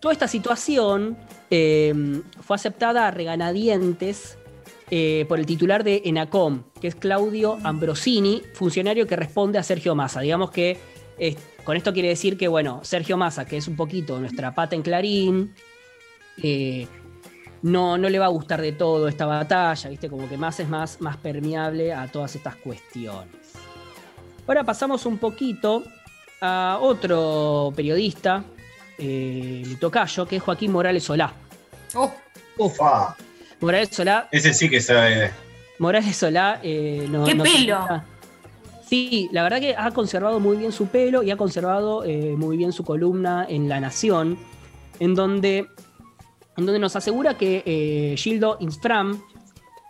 Toda 0.00 0.12
esta 0.12 0.28
situación 0.28 1.16
eh, 1.50 1.94
fue 2.42 2.56
aceptada 2.56 3.08
a 3.08 3.10
reganadientes 3.10 4.36
eh, 4.90 5.24
por 5.28 5.40
el 5.40 5.46
titular 5.46 5.82
de 5.82 6.02
ENACOM, 6.04 6.64
que 6.80 6.88
es 6.88 6.94
Claudio 6.94 7.58
Ambrosini, 7.64 8.42
funcionario 8.52 9.06
que 9.06 9.16
responde 9.16 9.58
a 9.58 9.62
Sergio 9.62 9.94
Massa. 9.94 10.20
Digamos 10.20 10.50
que 10.50 10.78
con 11.64 11.76
esto 11.76 11.92
quiere 11.92 12.08
decir 12.08 12.36
que, 12.36 12.48
bueno, 12.48 12.80
Sergio 12.82 13.16
Massa, 13.16 13.44
que 13.44 13.56
es 13.56 13.68
un 13.68 13.76
poquito 13.76 14.18
nuestra 14.20 14.54
pata 14.54 14.74
en 14.74 14.82
Clarín, 14.82 15.54
eh, 16.42 16.86
no, 17.62 17.96
no 17.96 18.08
le 18.08 18.18
va 18.18 18.26
a 18.26 18.28
gustar 18.28 18.60
de 18.60 18.72
todo 18.72 19.08
esta 19.08 19.24
batalla, 19.26 19.88
¿viste? 19.88 20.10
Como 20.10 20.28
que 20.28 20.36
más 20.36 20.60
es 20.60 20.68
más, 20.68 21.00
más 21.00 21.16
permeable 21.16 21.94
a 21.94 22.06
todas 22.08 22.34
estas 22.36 22.56
cuestiones. 22.56 23.54
Ahora 24.46 24.64
pasamos 24.64 25.06
un 25.06 25.16
poquito 25.18 25.82
a 26.40 26.78
otro 26.80 27.72
periodista, 27.74 28.44
eh, 28.98 29.76
tocayo, 29.80 30.26
que 30.26 30.36
es 30.36 30.42
Joaquín 30.42 30.72
Morales 30.72 31.04
Solá. 31.04 31.32
Oh. 31.94 32.12
Ufa. 32.58 33.16
Morales 33.60 33.88
Solá. 33.90 34.28
Ese 34.30 34.52
sí 34.52 34.68
que 34.68 34.80
sabe. 34.80 35.32
Morales 35.78 36.16
Solá. 36.16 36.60
Eh, 36.62 37.06
no, 37.08 37.24
¡Qué 37.24 37.34
pelo! 37.34 38.02
Sí, 38.94 39.28
la 39.32 39.42
verdad 39.42 39.58
que 39.58 39.74
ha 39.76 39.90
conservado 39.90 40.38
muy 40.38 40.56
bien 40.56 40.70
su 40.70 40.86
pelo 40.86 41.24
y 41.24 41.32
ha 41.32 41.36
conservado 41.36 42.04
eh, 42.04 42.36
muy 42.36 42.56
bien 42.56 42.72
su 42.72 42.84
columna 42.84 43.44
en 43.48 43.68
La 43.68 43.80
Nación, 43.80 44.38
en 45.00 45.16
donde, 45.16 45.66
en 46.56 46.64
donde 46.64 46.78
nos 46.78 46.94
asegura 46.94 47.36
que 47.36 47.64
eh, 47.66 48.14
Gildo 48.16 48.56
Infram 48.60 49.20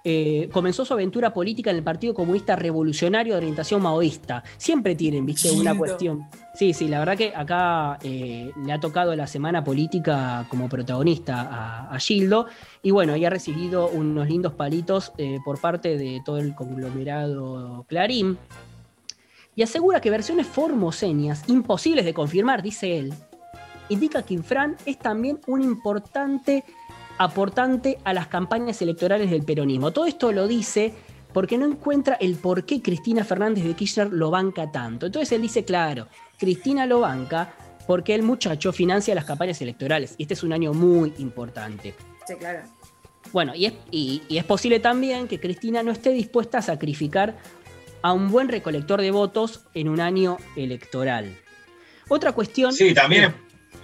eh, 0.05 0.49
comenzó 0.51 0.87
su 0.87 0.95
aventura 0.95 1.35
política 1.35 1.69
en 1.69 1.77
el 1.77 1.83
Partido 1.83 2.15
Comunista 2.15 2.57
Revolucionario 2.57 3.35
de 3.35 3.39
orientación 3.41 3.83
maoísta. 3.83 4.43
Siempre 4.57 4.95
tienen, 4.95 5.27
viste, 5.27 5.51
una 5.51 5.77
cuestión. 5.77 6.27
Sí, 6.55 6.73
sí, 6.73 6.89
la 6.89 7.01
verdad 7.01 7.19
que 7.19 7.35
acá 7.37 7.99
le 8.03 8.73
ha 8.73 8.81
tocado 8.81 9.15
la 9.15 9.27
semana 9.27 9.63
política 9.63 10.47
como 10.49 10.71
protagonista 10.71 11.91
a, 11.91 11.99
Gildo. 11.99 12.47
Y 12.83 12.91
bueno, 12.91 13.15
y 13.17 13.27
ha 13.27 13.31
recibido 13.31 13.87
unos 13.87 14.27
lindos 14.29 14.55
palitos 14.55 15.13
por 15.45 15.61
parte 15.61 15.99
de 15.99 16.23
todo 16.25 16.39
el 16.39 16.55
conglomerado 16.55 17.85
Clarín 17.87 18.39
y 19.57 19.63
asegura 19.63 20.01
que 20.01 20.11
versiones 20.11 20.47
formoseñas, 20.47 21.49
imposibles 21.49 22.05
de 22.05 22.15
confirmar, 22.15 22.63
dice 22.63 22.99
él, 22.99 23.15
indica 23.89 24.23
que 24.23 24.35
Infran 24.35 24.77
es 24.87 24.99
también 24.99 25.41
un 25.47 25.63
importante 25.63 26.65
aportante 27.19 27.99
a 28.05 28.13
las 28.13 28.27
campañas 28.27 28.81
electorales 28.83 29.31
del 29.31 29.45
peronismo. 29.45 29.93
Todo 29.93 30.07
esto 30.07 30.33
lo 30.33 30.49
dice 30.49 30.93
porque 31.33 31.59
no 31.59 31.67
encuentra 31.67 32.15
el 32.15 32.37
por 32.37 32.65
qué 32.65 32.83
Cristina 32.83 33.25
Fernández 33.25 33.65
de 33.65 33.75
Kirchner 33.75 34.13
lo 34.13 34.31
banca 34.31 34.71
tanto. 34.71 35.07
Entonces 35.07 35.33
él 35.33 35.43
dice, 35.43 35.65
claro, 35.65 36.09
Cristina 36.39 36.87
lo 36.87 37.01
banca 37.01 37.55
porque 37.87 38.15
el 38.15 38.23
muchacho 38.23 38.73
financia 38.73 39.15
las 39.15 39.25
campañas 39.25 39.61
electorales. 39.61 40.15
Y 40.19 40.23
este 40.23 40.35
es 40.35 40.43
un 40.43 40.53
año 40.53 40.73
muy 40.73 41.13
importante. 41.19 41.95
Sí, 42.27 42.35
claro. 42.37 42.61
Bueno, 43.33 43.55
y 43.55 43.67
es, 43.67 43.75
y 43.91 44.23
es 44.31 44.45
posible 44.45 44.81
también 44.81 45.27
que 45.27 45.41
Cristina 45.41 45.83
no 45.83 45.91
esté 45.91 46.11
dispuesta 46.11 46.59
a 46.59 46.63
sacrificar 46.63 47.37
a 48.05 48.13
un 48.13 48.31
buen 48.31 48.49
recolector 48.49 49.01
de 49.01 49.11
votos 49.11 49.63
en 49.73 49.89
un 49.89 49.99
año 49.99 50.37
electoral. 50.57 51.35
Otra 52.09 52.33
cuestión. 52.33 52.71
Sí, 52.71 52.93
también, 52.93 53.25
es, 53.25 53.31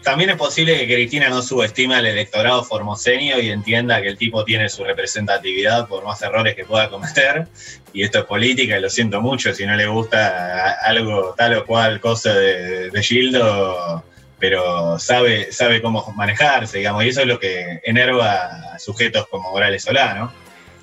también 0.03 0.29
es 0.29 0.37
posible 0.37 0.77
que 0.77 0.95
Cristina 0.95 1.31
no 1.31 1.41
subestime 1.41 1.95
al 1.95 2.05
electorado 2.05 2.63
formoseño 2.63 3.39
y 3.41 3.49
entienda 3.49 4.03
que 4.03 4.09
el 4.09 4.19
tipo 4.19 4.45
tiene 4.45 4.69
su 4.69 4.85
representatividad 4.85 5.89
por 5.89 6.05
más 6.05 6.21
errores 6.21 6.55
que 6.55 6.67
pueda 6.67 6.91
cometer. 6.91 7.49
Y 7.95 8.03
esto 8.03 8.19
es 8.19 8.25
política, 8.27 8.77
y 8.77 8.83
lo 8.83 8.91
siento 8.91 9.23
mucho 9.23 9.55
si 9.55 9.65
no 9.65 9.75
le 9.75 9.87
gusta 9.87 10.73
algo 10.83 11.35
tal 11.35 11.55
o 11.55 11.65
cual 11.65 11.99
cosa 11.99 12.35
de, 12.35 12.91
de 12.91 13.03
Gildo 13.03 14.05
pero 14.39 14.99
sabe, 14.99 15.53
sabe 15.53 15.83
cómo 15.83 16.13
manejarse, 16.17 16.79
digamos, 16.79 17.05
y 17.05 17.09
eso 17.09 17.21
es 17.21 17.27
lo 17.27 17.39
que 17.39 17.81
enerva 17.85 18.75
a 18.75 18.79
sujetos 18.79 19.27
como 19.29 19.51
Morales 19.51 19.83
Solá, 19.83 20.15
¿no? 20.15 20.33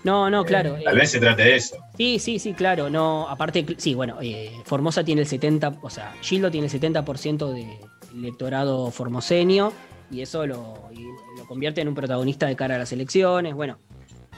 No, 0.07 0.29
no, 0.29 0.45
claro. 0.45 0.77
Eh, 0.77 0.83
tal 0.85 0.95
vez 0.95 1.11
se 1.11 1.19
trate 1.19 1.43
de 1.43 1.55
eso. 1.57 1.75
Sí, 1.97 2.17
sí, 2.17 2.39
sí, 2.39 2.53
claro. 2.53 2.89
No, 2.89 3.27
aparte, 3.27 3.65
sí, 3.77 3.93
bueno, 3.93 4.19
eh, 4.21 4.53
Formosa 4.63 5.03
tiene 5.03 5.19
el 5.19 5.27
70, 5.27 5.79
o 5.81 5.89
sea, 5.89 6.13
Gildo 6.21 6.49
tiene 6.49 6.67
el 6.67 6.71
70% 6.71 7.51
de 7.51 7.77
electorado 8.15 8.89
formoseño 8.89 9.73
y 10.09 10.21
eso 10.21 10.47
lo, 10.47 10.89
lo, 11.37 11.45
convierte 11.45 11.81
en 11.81 11.89
un 11.89 11.93
protagonista 11.93 12.47
de 12.47 12.55
cara 12.55 12.75
a 12.75 12.77
las 12.77 12.93
elecciones. 12.93 13.53
Bueno, 13.53 13.79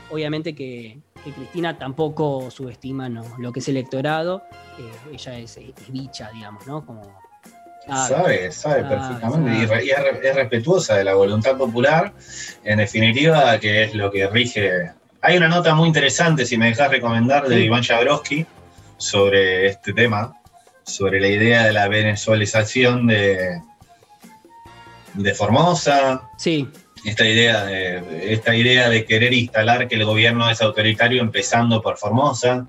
obviamente 0.09 0.55
que, 0.55 0.97
Cristina 1.35 1.77
tampoco 1.77 2.49
subestima 2.49 3.07
lo 3.37 3.51
que 3.51 3.59
es 3.59 3.67
electorado. 3.67 4.41
Eh, 4.79 5.13
ella 5.13 5.37
es, 5.37 5.59
bicha, 5.89 6.31
digamos, 6.33 6.65
¿no? 6.65 6.83
Como, 6.83 7.03
sabe, 7.85 8.51
sabe 8.51 8.85
perfectamente 8.85 9.85
Y, 9.85 9.91
es, 9.91 10.35
respetuosa 10.35 10.95
de 10.95 11.03
la 11.03 11.13
voluntad 11.13 11.57
popular, 11.57 12.11
en 12.63 12.79
definitiva, 12.79 13.59
que 13.59 13.83
es 13.83 13.93
lo 13.93 14.09
que 14.09 14.25
rige. 14.25 14.97
Hay 15.21 15.35
una 15.37 15.49
nota 15.49 15.75
muy 15.75 15.87
interesante, 15.87 16.45
si 16.45 16.57
me 16.57 16.67
dejas 16.67 16.89
recomendar, 16.89 17.47
de 17.47 17.59
Iván 17.59 17.83
Jabrowski 17.83 18.45
sobre 18.97 19.67
este 19.67 19.93
tema, 19.93 20.33
sobre 20.83 21.19
la 21.19 21.27
idea 21.27 21.65
de 21.65 21.73
la 21.73 21.87
venezuelización 21.89 23.07
de, 23.07 23.61
de 25.13 25.33
Formosa. 25.33 26.29
Sí. 26.37 26.69
Esta 27.03 27.27
idea, 27.27 27.65
de, 27.65 28.33
esta 28.33 28.55
idea 28.55 28.89
de 28.89 29.05
querer 29.05 29.33
instalar 29.33 29.87
que 29.87 29.95
el 29.95 30.05
gobierno 30.05 30.49
es 30.49 30.61
autoritario 30.61 31.21
empezando 31.21 31.81
por 31.81 31.97
Formosa. 31.97 32.67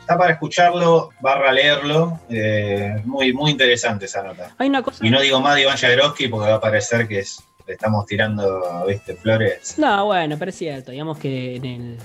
Está 0.00 0.16
para 0.16 0.32
escucharlo, 0.32 1.10
barra 1.20 1.52
leerlo. 1.52 2.20
Eh, 2.30 3.02
muy, 3.04 3.32
muy 3.32 3.50
interesante 3.50 4.06
esa 4.06 4.22
nota. 4.22 4.54
Hay 4.58 4.68
una 4.68 4.82
cosa... 4.82 5.04
Y 5.04 5.10
no 5.10 5.20
digo 5.20 5.40
más 5.40 5.56
de 5.56 5.62
Iván 5.62 5.76
Jagroski 5.76 6.28
porque 6.28 6.48
va 6.48 6.56
a 6.56 6.60
parecer 6.60 7.06
que 7.08 7.20
es, 7.20 7.42
estamos 7.68 8.06
tirando 8.06 8.84
¿viste, 8.86 9.14
flores. 9.14 9.78
No, 9.78 10.06
bueno, 10.06 10.36
pero 10.38 10.50
es 10.50 10.56
cierto. 10.56 10.90
Digamos 10.90 11.18
que 11.18 11.56
en, 11.56 11.96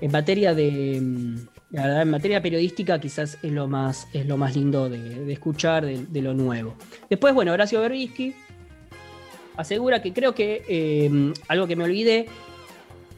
en 0.00 0.12
materia 0.12 0.54
de 0.54 1.00
la 1.74 1.82
verdad, 1.82 2.02
en 2.02 2.10
materia 2.10 2.40
periodística 2.40 3.00
quizás 3.00 3.36
es 3.42 3.50
lo 3.50 3.66
más, 3.66 4.06
es 4.12 4.26
lo 4.26 4.36
más 4.36 4.54
lindo 4.54 4.88
de, 4.88 5.32
escuchar 5.32 5.84
de, 5.84 6.22
lo 6.22 6.32
nuevo. 6.32 6.76
Después, 7.10 7.34
bueno, 7.34 7.52
Horacio 7.52 7.80
Berbisky 7.80 8.32
asegura 9.56 10.00
que 10.00 10.12
creo 10.12 10.36
que, 10.36 10.64
eh, 10.68 11.32
algo 11.48 11.66
que 11.66 11.74
me 11.74 11.82
olvidé, 11.82 12.26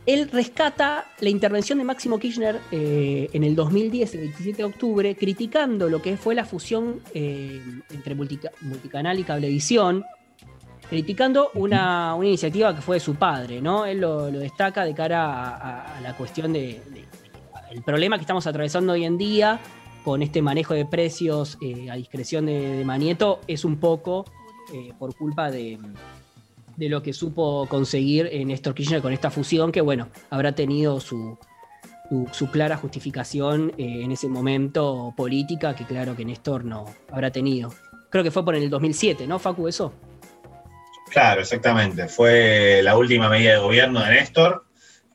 él 0.06 0.30
rescata 0.32 1.04
la 1.20 1.28
intervención 1.28 1.76
de 1.76 1.84
Máximo 1.84 2.18
Kirchner 2.18 2.58
eh, 2.72 3.28
en 3.34 3.44
el 3.44 3.54
2010, 3.54 4.14
el 4.14 4.20
27 4.20 4.56
de 4.56 4.64
octubre, 4.64 5.16
criticando 5.16 5.90
lo 5.90 6.00
que 6.00 6.16
fue 6.16 6.34
la 6.34 6.46
fusión 6.46 7.00
eh, 7.12 7.60
entre 7.90 8.14
multicanal 8.14 9.18
y 9.18 9.24
cablevisión, 9.24 10.02
criticando 10.88 11.50
una, 11.54 12.16
iniciativa 12.22 12.74
que 12.74 12.80
fue 12.80 12.96
de 12.96 13.00
su 13.00 13.14
padre, 13.16 13.60
¿no? 13.60 13.86
Él 13.86 14.00
lo, 14.00 14.30
destaca 14.30 14.84
de 14.84 14.94
cara 14.94 15.96
a, 15.96 16.00
la 16.00 16.16
cuestión 16.16 16.52
de 16.52 16.80
el 17.70 17.82
problema 17.82 18.16
que 18.16 18.22
estamos 18.22 18.46
atravesando 18.46 18.92
hoy 18.92 19.04
en 19.04 19.18
día 19.18 19.60
con 20.04 20.22
este 20.22 20.40
manejo 20.40 20.72
de 20.72 20.86
precios 20.86 21.58
eh, 21.60 21.90
a 21.90 21.96
discreción 21.96 22.46
de, 22.46 22.82
Manieto 22.84 23.40
es 23.48 23.64
un 23.64 23.76
poco 23.76 24.24
eh, 24.72 24.92
por 24.98 25.14
culpa 25.16 25.50
de, 25.50 25.78
lo 26.78 27.02
que 27.02 27.12
supo 27.12 27.66
conseguir 27.68 28.30
Néstor 28.46 28.74
Kirchner 28.74 29.02
con 29.02 29.12
esta 29.12 29.30
fusión, 29.30 29.72
que 29.72 29.80
bueno, 29.80 30.08
habrá 30.30 30.52
tenido 30.52 31.00
su, 31.00 31.36
su, 32.32 32.50
clara 32.50 32.76
justificación 32.76 33.72
eh, 33.78 34.02
en 34.02 34.12
ese 34.12 34.28
momento 34.28 35.12
política, 35.16 35.74
que 35.74 35.84
claro 35.84 36.14
que 36.16 36.24
Néstor 36.24 36.64
no 36.64 36.84
habrá 37.10 37.30
tenido. 37.30 37.72
Creo 38.10 38.22
que 38.22 38.30
fue 38.30 38.44
por 38.44 38.54
el 38.54 38.70
2007, 38.70 39.26
¿no, 39.26 39.38
Facu, 39.38 39.68
eso? 39.68 39.92
Claro, 41.10 41.40
exactamente. 41.40 42.08
Fue 42.08 42.80
la 42.82 42.96
última 42.96 43.28
medida 43.28 43.52
de 43.52 43.58
gobierno 43.58 44.00
de 44.00 44.10
Néstor. 44.10 44.64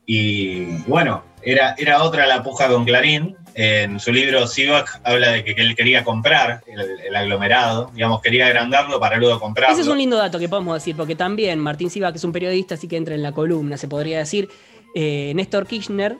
Y 0.05 0.65
bueno, 0.87 1.23
era, 1.41 1.75
era 1.77 2.03
otra 2.03 2.27
la 2.27 2.43
puja 2.43 2.67
con 2.67 2.85
Clarín. 2.85 3.37
En 3.53 3.99
su 3.99 4.13
libro 4.13 4.47
Sivak 4.47 5.01
habla 5.03 5.31
de 5.31 5.43
que, 5.43 5.51
él 5.51 5.75
quería 5.75 6.05
comprar 6.05 6.61
el, 6.65 7.15
aglomerado, 7.15 7.91
digamos, 7.93 8.21
quería 8.21 8.47
agrandarlo 8.47 8.97
para 8.99 9.17
luego 9.17 9.39
comprarlo. 9.41 9.73
Ese 9.73 9.81
es 9.81 9.89
un 9.89 9.97
lindo 9.97 10.15
dato 10.15 10.39
que 10.39 10.47
podemos 10.47 10.75
decir, 10.75 10.95
porque 10.95 11.15
también 11.15 11.59
Martín 11.59 11.89
Sivak 11.89 12.15
es 12.15 12.23
un 12.23 12.31
periodista, 12.31 12.75
así 12.75 12.87
que 12.87 12.95
entra 12.95 13.13
en 13.13 13.21
la 13.21 13.33
columna, 13.33 13.75
se 13.75 13.89
podría 13.89 14.19
decir. 14.19 14.47
Eh, 14.95 15.33
Néstor 15.35 15.67
Kirchner, 15.67 16.17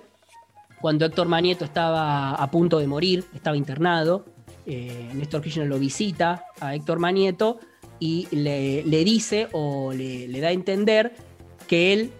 cuando 0.81 1.05
Héctor 1.05 1.27
Manieto 1.27 1.63
estaba 1.63 2.31
a 2.31 2.51
punto 2.51 2.79
de 2.79 2.87
morir, 2.87 3.23
estaba 3.33 3.55
internado, 3.55 4.25
eh, 4.65 5.09
Néstor 5.13 5.41
Kirchner 5.41 5.67
lo 5.67 5.79
visita 5.79 6.43
a 6.59 6.75
Héctor 6.75 6.99
Manieto 6.99 7.59
y 8.01 8.27
le, 8.31 8.83
dice 9.05 9.47
o 9.53 9.93
le, 9.93 10.27
le 10.27 10.39
da 10.41 10.49
a 10.49 10.51
entender 10.51 11.13
que 11.67 11.93
él 11.93 12.11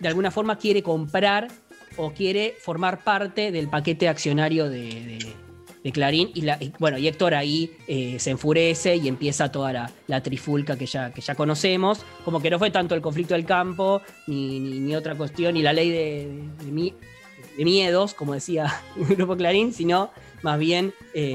de 0.00 0.08
alguna 0.08 0.30
forma 0.30 0.58
quiere 0.58 0.82
comprar 0.82 1.48
o 1.96 2.12
quiere 2.12 2.54
formar 2.60 3.02
parte 3.02 3.50
del 3.50 3.68
paquete 3.68 4.08
accionario 4.08 4.68
de, 4.68 5.18
Clarín. 5.92 6.30
Y, 6.34 6.44
bueno, 6.78 6.98
y 6.98 7.08
Héctor 7.08 7.34
ahí 7.34 7.70
eh, 7.86 8.16
se 8.18 8.30
enfurece 8.30 8.96
y 8.96 9.08
empieza 9.08 9.50
toda 9.50 9.90
la, 10.06 10.22
trifulca 10.22 10.76
que 10.76 10.84
ya, 10.84 11.12
que 11.12 11.22
ya 11.22 11.34
conocemos. 11.34 12.04
Como 12.26 12.40
que 12.40 12.50
no 12.50 12.58
fue 12.58 12.70
tanto 12.70 12.94
el 12.94 13.00
conflicto 13.00 13.32
del 13.32 13.46
campo, 13.46 14.02
ni, 14.26 14.94
otra 14.94 15.14
cuestión, 15.14 15.54
ni 15.54 15.62
la 15.62 15.72
ley 15.72 15.90
de, 15.90 16.92
miedos, 17.56 18.12
como 18.12 18.34
decía 18.34 18.82
el 18.96 19.16
grupo 19.16 19.34
Clarín, 19.36 19.72
sino 19.72 20.10
más 20.42 20.58
bien 20.58 20.92
eh, 21.14 21.34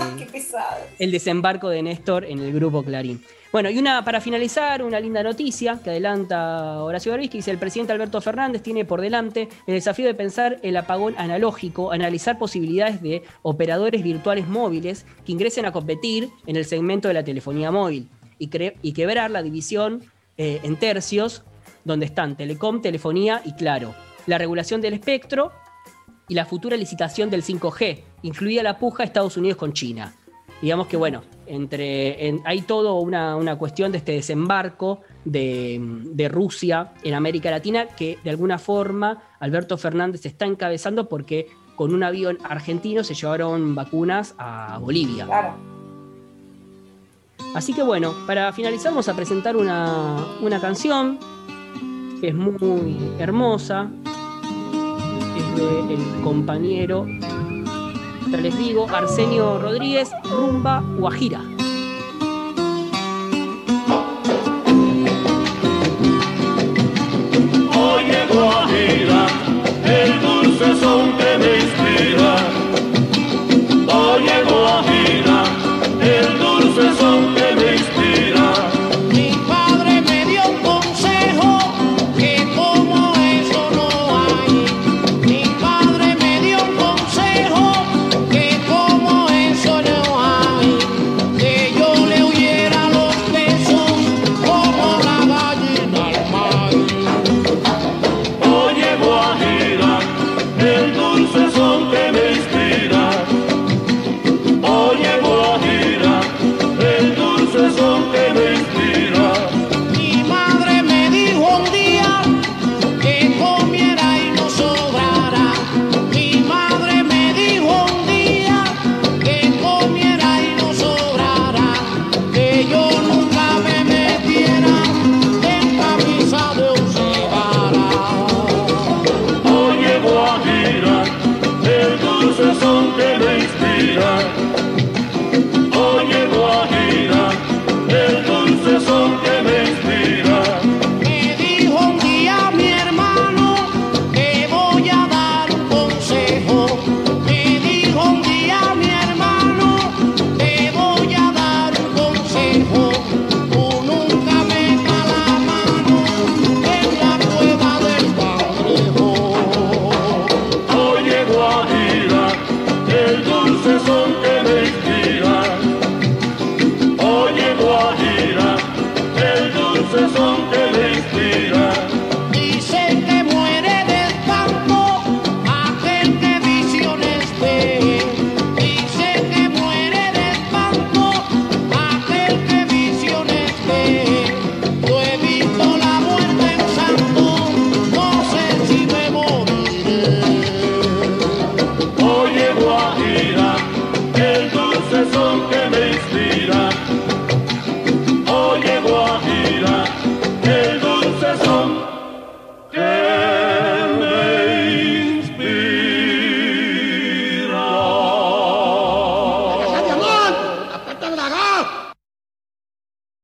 el 1.00 1.12
desembarco 1.12 1.70
de 1.70 1.84
Néstor 1.84 2.26
en 2.26 2.40
el 2.40 2.54
grupo 2.54 2.84
Clarín. 2.84 3.24
Bueno, 3.52 3.70
y 3.70 3.78
una 3.78 4.04
para 4.04 4.20
finalizar, 4.20 4.82
una 4.82 5.00
linda 5.00 5.22
noticia 5.22 5.80
que 5.84 5.92
adelanta 5.92 6.82
Horacio 6.82 7.12
Berbisky, 7.12 7.38
dice 7.38 7.52
el 7.52 7.60
presidente 7.60 7.94
Alberto 7.94 8.20
Fernández 8.20 8.64
tiene 8.64 8.84
por 8.84 9.00
delante 9.00 9.48
el 9.68 9.76
desafío 9.76 10.08
de 10.08 10.16
pensar 10.16 10.60
el 10.64 10.76
apagón 10.76 11.14
analógico, 11.20 11.92
analizar 11.92 12.40
posibilidades 12.40 13.02
de 13.04 13.22
operadores 13.44 14.02
virtuales 14.02 14.48
móviles 14.48 15.06
que 15.24 15.34
ingresen 15.34 15.68
a 15.68 15.72
competir 15.72 16.30
en 16.48 16.56
el 16.56 16.66
segmento 16.66 17.10
de 17.10 17.14
la 17.14 17.24
telefonía 17.24 17.70
móvil 17.70 18.10
y, 18.40 18.50
y 18.82 18.94
quebrar 18.94 19.30
la 19.30 19.44
división 19.44 20.04
eh, 20.38 20.60
en 20.64 20.76
tercios 20.78 21.44
donde 21.86 22.08
están 22.08 22.36
Telecom, 22.36 22.82
Telefonía 22.82 23.42
y 23.46 23.54
Claro. 23.54 23.94
La 24.26 24.40
regulación 24.40 24.82
del 24.82 24.94
espectro 24.94 25.52
y 26.28 26.34
la 26.34 26.46
futura 26.46 26.78
licitación 26.78 27.30
del 27.30 27.44
5G, 27.44 28.04
incluida 28.24 28.64
la 28.64 28.80
puja 28.80 29.04
Estados 29.04 29.38
Unidos 29.38 29.58
con 29.58 29.74
China 29.74 30.14
digamos 30.64 30.88
que 30.88 30.96
bueno, 30.96 31.24
entre, 31.46 32.40
hay 32.46 32.62
todo 32.62 33.02
una, 33.02 33.58
cuestión 33.58 33.92
de 33.92 33.98
este 33.98 34.14
desembarco 34.14 35.02
de, 35.26 36.30
Rusia 36.32 36.94
en 37.04 37.16
América 37.16 37.52
Latina 37.52 37.88
que 37.88 38.18
de 38.24 38.30
alguna 38.30 38.58
forma 38.58 39.22
Alberto 39.42 39.78
Fernández 39.78 40.26
está 40.26 40.46
encabezando 40.46 41.10
porque 41.10 41.50
con 41.76 41.94
un 41.94 42.02
avión 42.02 42.38
argentino 42.46 43.04
se 43.04 43.14
llevaron 43.14 43.76
vacunas 43.76 44.36
a 44.38 44.78
Bolivia. 44.80 45.26
Claro. 45.26 45.56
Así 47.54 47.74
que 47.74 47.84
bueno, 47.84 48.14
para 48.26 48.54
finalizar 48.54 48.94
vamos 48.94 49.10
a 49.10 49.16
presentar 49.18 49.58
una, 49.58 50.16
una 50.42 50.62
canción 50.62 51.20
que 52.22 52.30
es 52.30 52.36
muy 52.36 52.98
hermosa. 53.20 53.92
Es 55.36 55.58
de 55.58 55.94
El 55.94 56.22
compañero 56.24 57.06
les 58.42 58.58
digo, 58.58 58.88
Arsenio 58.90 59.60
Rodríguez, 59.60 60.12
Rumba 60.32 60.84
Guajira. 60.98 61.53